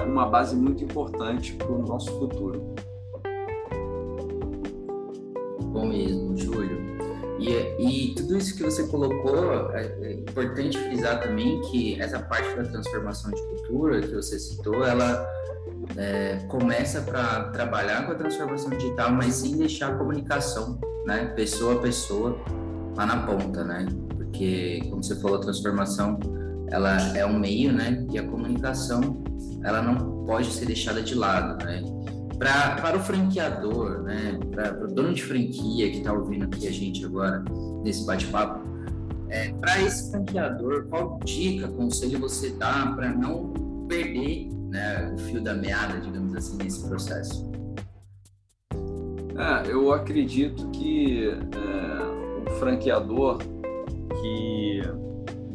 uma 0.07 0.26
base 0.26 0.57
muito 0.57 0.83
importante 0.83 1.52
para 1.55 1.70
o 1.70 1.83
nosso 1.83 2.11
futuro. 2.18 2.74
Bom 5.72 5.87
mesmo. 5.87 6.25
E, 7.38 7.51
e, 7.79 8.14
tudo 8.14 8.38
isso 8.38 8.57
que 8.57 8.62
você 8.62 8.87
colocou, 8.87 9.70
é, 9.72 9.85
é, 10.01 10.12
importante 10.14 10.79
frisar 10.79 11.20
também 11.20 11.61
que 11.62 12.01
essa 12.01 12.18
parte 12.18 12.57
da 12.57 12.64
transformação 12.64 13.31
de 13.31 13.42
cultura 13.42 14.01
que 14.01 14.14
você 14.14 14.38
citou, 14.38 14.85
ela 14.85 15.29
é, 15.96 16.37
começa 16.49 17.03
para 17.03 17.51
trabalhar 17.51 18.07
com 18.07 18.12
a 18.12 18.14
transformação 18.14 18.70
digital, 18.70 19.12
mas 19.12 19.35
sem 19.35 19.57
deixar 19.57 19.92
a 19.92 19.96
comunicação, 19.96 20.81
né, 21.05 21.27
pessoa 21.37 21.75
a 21.75 21.79
pessoa, 21.79 22.40
lá 22.96 23.05
na 23.05 23.27
ponta, 23.27 23.62
né? 23.64 23.87
Porque, 24.16 24.81
como 24.88 25.05
você 25.05 25.14
falou, 25.16 25.37
a 25.37 25.40
transformação 25.40 26.18
ela 26.68 27.16
é 27.16 27.25
um 27.25 27.38
meio, 27.38 27.72
né? 27.72 28.05
E 28.11 28.18
a 28.18 28.27
comunicação 28.27 29.22
ela 29.62 29.83
não 29.83 30.25
pode 30.25 30.51
ser 30.53 30.66
deixada 30.66 31.03
de 31.03 31.14
lado, 31.14 31.62
né? 31.64 31.83
Pra, 32.38 32.77
para 32.77 32.96
o 32.96 33.01
franqueador, 33.01 34.03
né? 34.03 34.38
Para 34.51 34.85
o 34.85 34.88
dono 34.88 35.14
de 35.14 35.22
franquia 35.22 35.90
que 35.90 35.99
está 35.99 36.12
ouvindo 36.12 36.44
aqui 36.44 36.68
a 36.68 36.72
gente 36.72 37.05
agora 37.05 37.42
nesse 37.83 38.05
bate-papo, 38.05 38.61
é, 39.29 39.53
para 39.55 39.81
esse 39.83 40.11
franqueador, 40.11 40.87
qual 40.88 41.18
dica, 41.25 41.66
conselho 41.68 42.20
você 42.20 42.51
dá 42.51 42.92
para 42.94 43.11
não 43.12 43.53
perder 43.88 44.49
né, 44.68 45.12
o 45.14 45.18
fio 45.18 45.40
da 45.42 45.55
meada, 45.55 45.99
digamos 46.01 46.35
assim, 46.35 46.57
nesse 46.59 46.87
processo? 46.87 47.51
É, 48.72 49.70
eu 49.70 49.92
acredito 49.92 50.68
que 50.70 51.29
é, 51.29 52.49
o 52.49 52.55
franqueador 52.59 53.38
que 53.38 54.81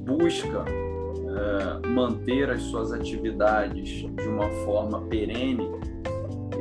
busca 0.05 0.65
é, 0.67 1.87
manter 1.87 2.49
as 2.49 2.61
suas 2.63 2.91
atividades 2.91 3.89
de 3.89 4.27
uma 4.27 4.49
forma 4.65 5.01
perene, 5.07 5.67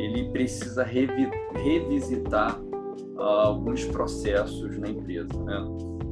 ele 0.00 0.30
precisa 0.30 0.82
revi 0.82 1.28
revisitar 1.54 2.60
uh, 2.60 3.20
alguns 3.20 3.84
processos 3.84 4.78
na 4.78 4.88
empresa. 4.88 5.28
Né? 5.44 5.64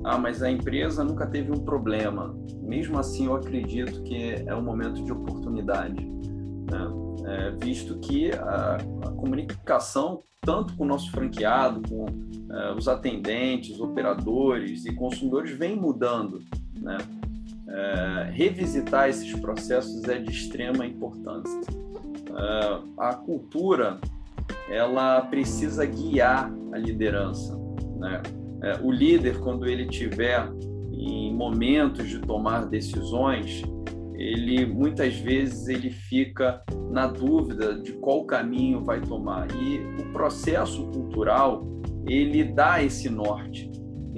Ah, 0.04 0.18
mas 0.18 0.42
a 0.42 0.50
empresa 0.50 1.02
nunca 1.04 1.26
teve 1.26 1.52
um 1.52 1.60
problema. 1.60 2.34
Mesmo 2.62 2.98
assim, 2.98 3.26
eu 3.26 3.34
acredito 3.34 4.02
que 4.02 4.42
é 4.46 4.54
um 4.54 4.62
momento 4.62 5.02
de 5.02 5.12
oportunidade, 5.12 6.04
né? 6.04 6.88
é, 7.26 7.50
visto 7.62 7.98
que 7.98 8.30
a, 8.32 8.76
a, 8.76 9.10
comunicação, 9.12 10.22
tanto 10.40 10.74
com 10.76 10.84
o 10.84 10.86
nosso 10.86 11.10
franqueado, 11.10 11.82
com 11.88 12.04
uh, 12.04 12.74
os 12.76 12.88
atendentes, 12.88 13.78
operadores 13.80 14.86
e 14.86 14.94
consumidores, 14.94 15.50
vem 15.52 15.76
mudando. 15.76 16.40
Né? 16.80 16.98
É, 17.70 18.30
revisitar 18.32 19.10
esses 19.10 19.30
processos 19.40 20.02
é 20.04 20.18
de 20.18 20.30
extrema 20.30 20.86
importância. 20.86 21.60
É, 22.30 22.78
a 22.98 23.14
cultura 23.14 23.98
ela 24.70 25.20
precisa 25.22 25.84
guiar 25.84 26.52
a 26.72 26.78
liderança. 26.78 27.56
Né? 27.96 28.22
É, 28.62 28.80
o 28.82 28.90
líder, 28.90 29.38
quando 29.40 29.66
ele 29.66 29.86
tiver 29.86 30.48
em 30.92 31.34
momentos 31.34 32.08
de 32.08 32.18
tomar 32.20 32.66
decisões, 32.66 33.62
ele 34.14 34.66
muitas 34.66 35.14
vezes 35.16 35.68
ele 35.68 35.90
fica 35.90 36.62
na 36.90 37.06
dúvida 37.06 37.80
de 37.80 37.92
qual 37.92 38.24
caminho 38.24 38.84
vai 38.84 39.00
tomar 39.00 39.46
e 39.54 39.78
o 40.02 40.12
processo 40.12 40.86
cultural 40.88 41.64
ele 42.06 42.42
dá 42.42 42.82
esse 42.82 43.08
norte 43.08 43.70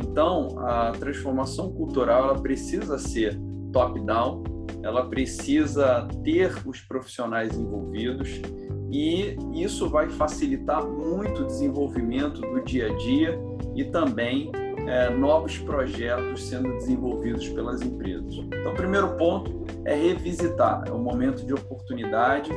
então, 0.02 0.58
a 0.60 0.92
transformação 0.92 1.72
cultural 1.72 2.30
ela 2.30 2.40
precisa 2.40 2.98
ser 2.98 3.38
top-down, 3.72 4.42
ela 4.82 5.08
precisa 5.08 6.08
ter 6.24 6.52
os 6.66 6.80
profissionais 6.80 7.56
envolvidos 7.56 8.40
e 8.90 9.36
isso 9.52 9.88
vai 9.88 10.08
facilitar 10.08 10.84
muito 10.84 11.42
o 11.42 11.46
desenvolvimento 11.46 12.40
do 12.40 12.62
dia 12.64 12.90
a 12.90 12.96
dia 12.96 13.38
e 13.74 13.84
também 13.84 14.50
é, 14.86 15.10
novos 15.10 15.58
projetos 15.58 16.42
sendo 16.48 16.72
desenvolvidos 16.78 17.48
pelas 17.50 17.82
empresas. 17.82 18.34
Então, 18.34 18.72
o 18.72 18.74
primeiro 18.74 19.16
ponto 19.16 19.64
é 19.84 19.94
revisitar, 19.94 20.84
é 20.88 20.92
um 20.92 21.02
momento 21.02 21.44
de 21.44 21.54
oportunidade 21.54 22.50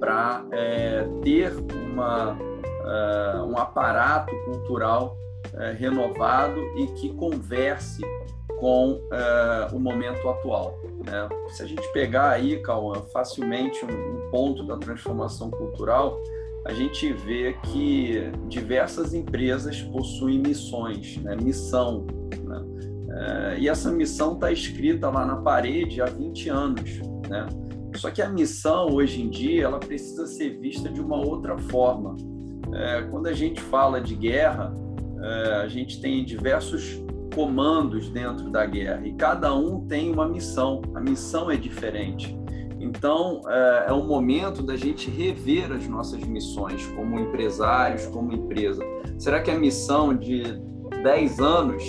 para 0.00 0.46
é, 0.52 1.06
ter 1.22 1.52
uma, 1.92 2.32
uh, 2.32 3.44
um 3.44 3.58
aparato 3.58 4.32
cultural 4.44 5.16
é, 5.54 5.72
renovado 5.72 6.60
e 6.76 6.86
que 6.88 7.12
converse 7.14 8.02
com 8.58 9.00
é, 9.12 9.68
o 9.72 9.78
momento 9.78 10.28
atual. 10.28 10.78
Né? 11.10 11.28
Se 11.50 11.62
a 11.62 11.66
gente 11.66 11.86
pegar 11.92 12.30
aí, 12.30 12.60
Cauã, 12.62 13.02
facilmente 13.12 13.84
um, 13.84 14.30
ponto 14.30 14.62
da 14.64 14.76
transformação 14.76 15.50
cultural, 15.50 16.20
a 16.66 16.72
gente 16.72 17.12
vê 17.12 17.56
que 17.64 18.30
diversas 18.46 19.14
empresas 19.14 19.80
possuem 19.80 20.38
missões, 20.38 21.16
né? 21.18 21.34
missão. 21.36 22.06
Né? 22.44 22.64
É, 23.10 23.58
e 23.60 23.68
essa 23.68 23.90
missão 23.90 24.34
está 24.34 24.52
escrita 24.52 25.08
lá 25.08 25.24
na 25.24 25.36
parede 25.36 26.02
há 26.02 26.06
20 26.06 26.48
anos. 26.50 26.98
Né? 27.28 27.46
Só 27.96 28.10
que 28.10 28.20
a 28.20 28.28
missão, 28.28 28.92
hoje 28.92 29.22
em 29.22 29.30
dia, 29.30 29.64
ela 29.64 29.78
precisa 29.78 30.26
ser 30.26 30.58
vista 30.60 30.88
de 30.88 31.00
uma 31.00 31.16
outra 31.16 31.56
forma. 31.56 32.16
É, 32.74 33.02
quando 33.10 33.28
a 33.28 33.32
gente 33.32 33.60
fala 33.60 34.00
de 34.00 34.14
guerra, 34.14 34.74
é, 35.22 35.54
a 35.56 35.68
gente 35.68 36.00
tem 36.00 36.24
diversos 36.24 37.02
comandos 37.38 38.08
dentro 38.08 38.50
da 38.50 38.66
guerra 38.66 39.06
e 39.06 39.12
cada 39.12 39.54
um 39.54 39.86
tem 39.86 40.10
uma 40.10 40.26
missão. 40.26 40.82
A 40.92 41.00
missão 41.00 41.48
é 41.48 41.54
diferente. 41.54 42.36
Então, 42.80 43.42
é, 43.46 43.84
é 43.90 43.92
o 43.92 44.02
momento 44.02 44.60
da 44.60 44.74
gente 44.74 45.08
rever 45.08 45.70
as 45.70 45.86
nossas 45.86 46.20
missões 46.24 46.84
como 46.96 47.16
empresários, 47.20 48.06
como 48.06 48.32
empresa. 48.32 48.82
Será 49.16 49.40
que 49.40 49.52
a 49.52 49.56
missão 49.56 50.16
de 50.16 50.60
10 51.04 51.38
anos 51.38 51.84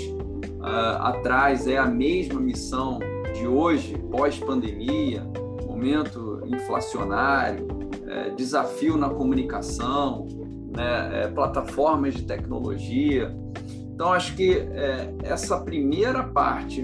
uh, 0.59 1.01
atrás 1.01 1.65
é 1.65 1.79
a 1.79 1.87
mesma 1.87 2.39
missão 2.39 2.99
de 3.33 3.47
hoje, 3.47 3.97
pós-pandemia, 4.11 5.23
momento 5.65 6.43
inflacionário, 6.45 7.67
é, 8.05 8.29
desafio 8.31 8.97
na 8.97 9.09
comunicação, 9.09 10.27
né, 10.75 11.27
plataformas 11.33 12.13
de 12.13 12.21
tecnologia. 12.23 13.35
Então, 13.99 14.13
acho 14.13 14.33
que 14.33 14.53
é, 14.53 15.13
essa 15.23 15.59
primeira 15.59 16.23
parte 16.23 16.81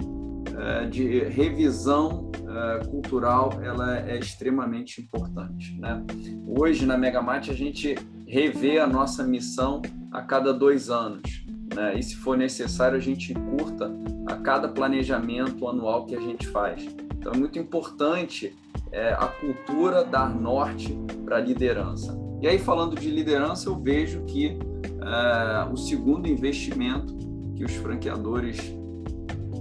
é, 0.59 0.85
de 0.85 1.19
revisão 1.19 2.29
é, 2.35 2.85
cultural 2.87 3.53
ela 3.63 3.99
é 3.99 4.19
extremamente 4.19 4.99
importante. 4.99 5.79
Né? 5.79 6.03
Hoje, 6.45 6.85
na 6.85 6.97
Megamate, 6.97 7.49
a 7.49 7.53
gente 7.53 7.95
revê 8.27 8.79
a 8.79 8.85
nossa 8.85 9.23
missão 9.23 9.81
a 10.11 10.23
cada 10.23 10.53
dois 10.53 10.89
anos. 10.89 11.45
Né? 11.73 11.97
E, 11.97 12.03
se 12.03 12.17
for 12.17 12.37
necessário, 12.37 12.97
a 12.97 13.01
gente 13.01 13.33
curta 13.33 13.89
a 14.27 14.35
cada 14.35 14.67
planejamento 14.67 15.69
anual 15.69 16.05
que 16.05 16.17
a 16.17 16.19
gente 16.19 16.45
faz. 16.47 16.83
Então, 17.17 17.31
é 17.31 17.37
muito 17.37 17.57
importante 17.57 18.53
é, 18.91 19.13
a 19.13 19.27
cultura 19.27 20.03
dar 20.03 20.29
norte 20.35 20.93
para 21.23 21.37
a 21.37 21.39
liderança. 21.39 22.13
E 22.41 22.47
aí, 22.49 22.59
falando 22.59 22.93
de 22.93 23.09
liderança, 23.09 23.69
eu 23.69 23.79
vejo 23.79 24.21
que 24.25 24.59
é, 25.01 25.71
o 25.71 25.77
segundo 25.77 26.27
investimento 26.27 27.15
que 27.55 27.63
os 27.63 27.73
franqueadores 27.73 28.57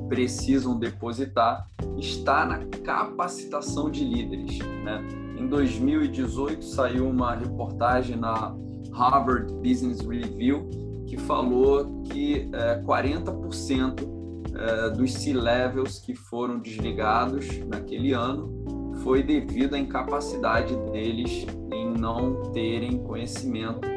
precisam 0.09 0.79
depositar 0.79 1.69
está 1.99 2.45
na 2.45 2.59
capacitação 2.85 3.91
de 3.91 4.05
líderes. 4.05 4.59
Né? 4.59 5.03
Em 5.39 5.47
2018 5.47 6.65
saiu 6.65 7.09
uma 7.09 7.35
reportagem 7.35 8.17
na 8.17 8.55
Harvard 8.93 9.53
Business 9.55 10.01
Review 10.01 10.69
que 11.07 11.17
falou 11.19 12.03
que 12.05 12.51
é, 12.53 12.83
40% 12.83 14.15
é, 14.55 14.91
dos 14.91 15.13
C-levels 15.15 15.99
que 15.99 16.15
foram 16.15 16.61
desligados 16.61 17.47
naquele 17.67 18.13
ano 18.13 18.93
foi 19.03 19.23
devido 19.23 19.75
à 19.75 19.79
incapacidade 19.79 20.75
deles 20.93 21.47
em 21.73 21.93
não 21.93 22.53
terem 22.53 22.99
conhecimento 23.03 23.94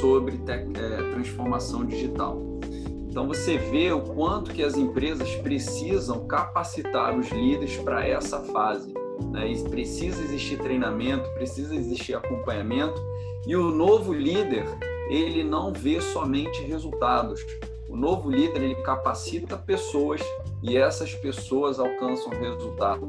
sobre 0.00 0.40
é, 0.48 1.10
transformação 1.12 1.84
digital. 1.84 2.40
Então 3.08 3.26
você 3.26 3.56
vê 3.56 3.90
o 3.92 4.02
quanto 4.02 4.52
que 4.52 4.62
as 4.62 4.76
empresas 4.76 5.34
precisam 5.36 6.26
capacitar 6.26 7.18
os 7.18 7.30
líderes 7.30 7.76
para 7.78 8.06
essa 8.06 8.40
fase. 8.40 8.92
Né? 9.32 9.54
Precisa 9.70 10.22
existir 10.22 10.58
treinamento, 10.58 11.26
precisa 11.30 11.74
existir 11.74 12.14
acompanhamento 12.14 13.00
e 13.46 13.56
o 13.56 13.70
novo 13.70 14.12
líder 14.12 14.66
ele 15.08 15.42
não 15.42 15.72
vê 15.72 16.00
somente 16.00 16.62
resultados. 16.62 17.44
O 17.88 17.96
novo 17.96 18.30
líder 18.30 18.62
ele 18.62 18.74
capacita 18.76 19.56
pessoas 19.56 20.20
e 20.62 20.76
essas 20.76 21.14
pessoas 21.14 21.78
alcançam 21.78 22.30
resultados. 22.30 23.08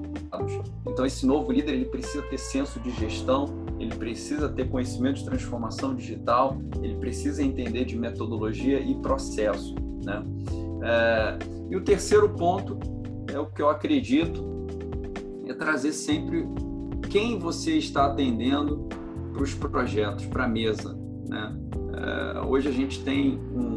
Então 0.85 1.05
esse 1.05 1.25
novo 1.25 1.51
líder 1.51 1.73
ele 1.73 1.85
precisa 1.85 2.21
ter 2.23 2.37
senso 2.37 2.79
de 2.79 2.91
gestão, 2.91 3.45
ele 3.79 3.95
precisa 3.95 4.47
ter 4.49 4.69
conhecimento 4.69 5.17
de 5.17 5.25
transformação 5.25 5.95
digital, 5.95 6.57
ele 6.81 6.95
precisa 6.95 7.43
entender 7.43 7.85
de 7.85 7.97
metodologia 7.97 8.79
e 8.79 8.95
processo, 8.95 9.75
né? 10.03 10.23
É, 10.83 11.39
e 11.69 11.75
o 11.75 11.83
terceiro 11.83 12.29
ponto 12.29 12.77
é 13.31 13.39
o 13.39 13.47
que 13.47 13.61
eu 13.61 13.69
acredito 13.69 14.45
é 15.47 15.53
trazer 15.53 15.93
sempre 15.93 16.45
quem 17.09 17.39
você 17.39 17.77
está 17.77 18.05
atendendo 18.05 18.87
para 19.33 19.43
os 19.43 19.53
projetos, 19.53 20.25
para 20.25 20.45
a 20.45 20.47
mesa, 20.47 20.97
né? 21.27 21.57
É, 21.93 22.41
hoje 22.41 22.67
a 22.67 22.71
gente 22.71 23.03
tem 23.03 23.39
um, 23.53 23.76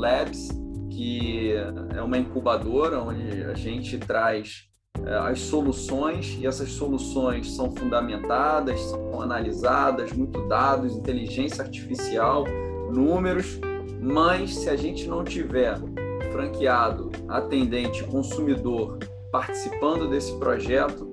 Labs, 0.00 0.48
que 0.90 1.52
é 1.94 2.02
uma 2.02 2.18
incubadora 2.18 3.00
onde 3.00 3.44
a 3.44 3.54
gente 3.54 3.98
traz 3.98 4.70
é, 5.04 5.14
as 5.14 5.40
soluções 5.40 6.38
e 6.40 6.46
essas 6.46 6.70
soluções 6.72 7.54
são 7.54 7.70
fundamentadas, 7.70 8.80
são 8.80 9.20
analisadas, 9.20 10.12
muito 10.12 10.46
dados, 10.48 10.96
inteligência 10.96 11.62
artificial, 11.62 12.44
números, 12.92 13.60
mas 14.00 14.56
se 14.56 14.68
a 14.68 14.76
gente 14.76 15.06
não 15.06 15.22
tiver 15.22 15.78
franqueado, 16.32 17.10
atendente, 17.28 18.02
consumidor 18.04 18.98
participando 19.30 20.08
desse 20.08 20.36
projeto, 20.38 21.08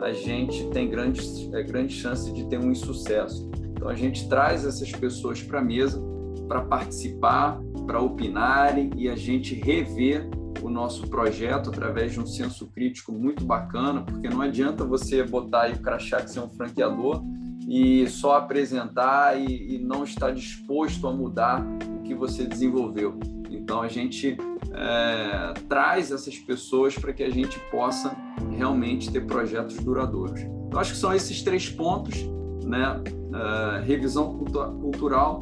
a 0.00 0.12
gente 0.12 0.68
tem 0.70 0.90
grande, 0.90 1.20
é, 1.54 1.62
grande 1.62 1.94
chance 1.94 2.30
de 2.32 2.44
ter 2.46 2.58
um 2.58 2.70
insucesso. 2.70 3.50
Então 3.70 3.88
a 3.88 3.94
gente 3.94 4.28
traz 4.28 4.64
essas 4.64 4.90
pessoas 4.92 5.42
para 5.42 5.60
a 5.60 5.62
mesa 5.62 6.02
para 6.48 6.60
participar, 6.62 7.60
para 7.86 8.00
opinarem 8.00 8.90
e 8.96 9.08
a 9.08 9.16
gente 9.16 9.54
rever 9.54 10.28
o 10.62 10.68
nosso 10.68 11.08
projeto 11.08 11.70
através 11.70 12.12
de 12.12 12.20
um 12.20 12.26
senso 12.26 12.68
crítico 12.68 13.12
muito 13.12 13.44
bacana, 13.44 14.02
porque 14.02 14.28
não 14.28 14.40
adianta 14.40 14.84
você 14.84 15.22
botar 15.24 15.62
aí 15.62 15.72
o 15.72 15.80
crachá 15.80 16.20
de 16.20 16.30
ser 16.30 16.40
um 16.40 16.48
franqueador 16.48 17.22
e 17.68 18.06
só 18.08 18.36
apresentar 18.36 19.40
e, 19.40 19.76
e 19.76 19.78
não 19.78 20.04
estar 20.04 20.30
disposto 20.32 21.06
a 21.06 21.12
mudar 21.12 21.64
o 21.98 22.02
que 22.02 22.14
você 22.14 22.44
desenvolveu. 22.44 23.18
Então 23.50 23.82
a 23.82 23.88
gente 23.88 24.36
é, 24.72 25.54
traz 25.68 26.10
essas 26.12 26.38
pessoas 26.38 26.96
para 26.96 27.12
que 27.12 27.22
a 27.22 27.30
gente 27.30 27.58
possa 27.70 28.16
realmente 28.56 29.10
ter 29.10 29.26
projetos 29.26 29.76
duradouros. 29.76 30.40
Eu 30.70 30.78
acho 30.78 30.92
que 30.92 30.98
são 30.98 31.12
esses 31.12 31.42
três 31.42 31.68
pontos 31.68 32.24
né? 32.64 33.02
Uh, 33.32 33.84
revisão 33.84 34.38
cultural, 34.80 35.40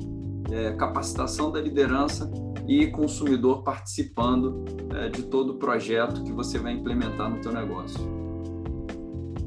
é, 0.50 0.72
capacitação 0.72 1.50
da 1.50 1.60
liderança 1.60 2.30
e 2.66 2.86
consumidor 2.88 3.62
participando 3.62 4.64
é, 4.94 5.08
de 5.08 5.22
todo 5.24 5.54
o 5.54 5.58
projeto 5.58 6.22
que 6.22 6.32
você 6.32 6.58
vai 6.58 6.72
implementar 6.72 7.30
no 7.30 7.40
teu 7.40 7.52
negócio. 7.52 8.00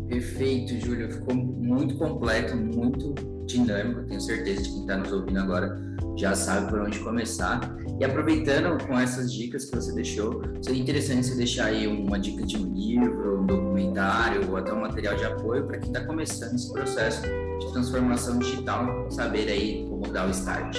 Perfeito, 0.08 0.78
Júlio. 0.80 1.12
Ficou 1.12 1.34
muito 1.34 1.96
completo, 1.96 2.56
muito 2.56 3.14
dinâmico. 3.46 4.04
Tenho 4.04 4.22
certeza 4.22 4.62
de 4.62 4.70
quem 4.70 4.82
está 4.82 4.98
nos 4.98 5.12
ouvindo 5.12 5.40
agora 5.40 5.76
já 6.16 6.36
sabe 6.36 6.70
por 6.70 6.82
onde 6.82 7.00
começar. 7.00 7.76
E 8.00 8.04
aproveitando 8.04 8.84
com 8.86 9.00
essas 9.00 9.32
dicas 9.34 9.66
que 9.66 9.76
você 9.76 9.94
deixou, 9.94 10.42
seria 10.62 10.82
interessante 10.82 11.28
você 11.28 11.36
deixar 11.36 11.66
aí 11.66 11.88
uma 11.88 12.20
dica 12.20 12.46
de 12.46 12.58
um 12.58 12.74
livro, 12.74 13.42
um 13.42 13.46
documentário 13.46 14.50
ou 14.50 14.58
até 14.58 14.74
um 14.74 14.82
material 14.82 15.16
de 15.16 15.26
apoio 15.26 15.66
para 15.66 15.78
quem 15.78 15.92
está 15.92 16.06
começando 16.06 16.56
esse 16.56 16.72
processo 16.72 17.22
de 17.22 17.72
transformação 17.72 18.40
digital, 18.40 19.10
saber 19.10 19.48
aí 19.48 19.86
como 19.88 20.12
dar 20.12 20.28
o 20.28 20.32
start. 20.32 20.78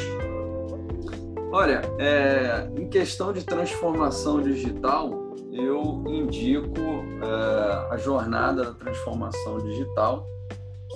Olha, 1.57 1.83
é, 2.01 2.69
em 2.77 2.89
questão 2.89 3.33
de 3.33 3.45
transformação 3.45 4.43
digital, 4.43 5.37
eu 5.53 6.03
indico 6.05 6.81
é, 6.81 7.95
a 7.95 7.97
jornada 7.97 8.65
da 8.65 8.73
transformação 8.73 9.59
digital, 9.59 10.27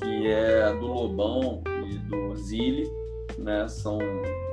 que 0.00 0.26
é 0.26 0.74
do 0.74 0.86
Lobão 0.88 1.62
e 1.88 1.96
do 1.98 2.34
Zilli, 2.34 2.90
né? 3.38 3.68
São 3.68 3.98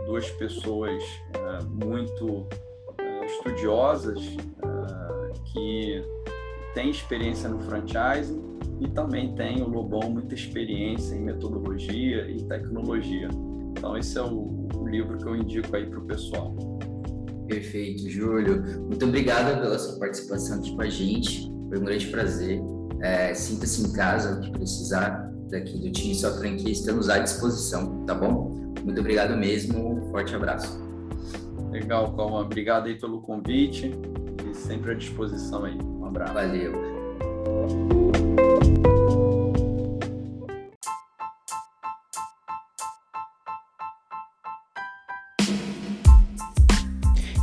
duas 0.06 0.30
pessoas 0.30 1.04
é, 1.34 1.64
muito 1.64 2.46
é, 3.00 3.26
estudiosas 3.26 4.20
é, 4.22 5.34
que 5.52 6.04
têm 6.76 6.92
experiência 6.92 7.50
no 7.50 7.60
franchising 7.62 8.60
e 8.80 8.88
também 8.90 9.34
tem 9.34 9.64
o 9.64 9.68
Lobão 9.68 10.08
muita 10.12 10.36
experiência 10.36 11.16
em 11.16 11.22
metodologia 11.22 12.30
e 12.30 12.44
tecnologia. 12.44 13.28
Então 13.72 13.98
esse 13.98 14.20
é 14.20 14.22
o, 14.22 14.55
o 14.76 14.88
livro 14.88 15.18
que 15.18 15.26
eu 15.26 15.36
indico 15.36 15.76
aí 15.76 15.86
para 15.86 16.00
o 16.00 16.06
pessoal. 16.06 16.56
Perfeito, 17.48 18.10
Júlio. 18.10 18.64
Muito 18.82 19.06
obrigado 19.06 19.60
pela 19.62 19.78
sua 19.78 20.00
participação 20.00 20.60
aqui 20.60 20.76
com 20.76 20.82
a 20.82 20.90
gente. 20.90 21.52
Foi 21.70 21.80
um 21.80 21.84
grande 21.84 22.08
prazer. 22.08 22.62
É, 23.02 23.34
Sinta-se 23.34 23.88
em 23.88 23.94
casa, 23.94 24.38
o 24.38 24.42
que 24.42 24.52
precisar 24.52 25.32
daqui 25.50 25.78
do 25.78 25.92
time 25.92 26.16
Sua 26.16 26.32
Franquia, 26.32 26.72
estamos 26.72 27.10
à 27.10 27.20
disposição, 27.20 28.04
tá 28.06 28.16
bom? 28.16 28.74
Muito 28.84 29.00
obrigado 29.00 29.38
mesmo, 29.38 30.10
forte 30.12 30.36
abraço. 30.36 30.84
Legal, 31.72 32.16
Calma. 32.16 32.42
Obrigado 32.42 32.88
aí 32.88 32.96
pelo 32.96 33.22
convite 33.22 33.92
e 34.50 34.56
sempre 34.56 34.92
à 34.92 34.94
disposição 34.94 35.66
aí. 35.66 35.78
Um 35.78 36.06
abraço. 36.06 36.34
Valeu. 36.34 36.74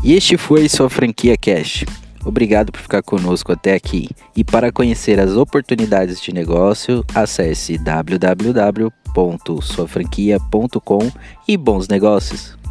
E 0.05 0.15
este 0.15 0.37
foi 0.37 0.69
sua 0.69 0.91
franquia 0.91 1.37
Cash. 1.37 1.85
Obrigado 2.25 2.71
por 2.71 2.81
ficar 2.81 3.03
conosco 3.03 3.53
até 3.53 3.75
aqui. 3.75 4.09
E 4.37 4.45
para 4.45 4.71
conhecer 4.71 5.19
as 5.19 5.33
oportunidades 5.33 6.21
de 6.21 6.33
negócio, 6.33 7.05
acesse 7.15 7.77
www 7.79 9.03
www.suafranquia.com 9.12 11.11
e 11.47 11.57
bons 11.57 11.88
negócios. 11.88 12.62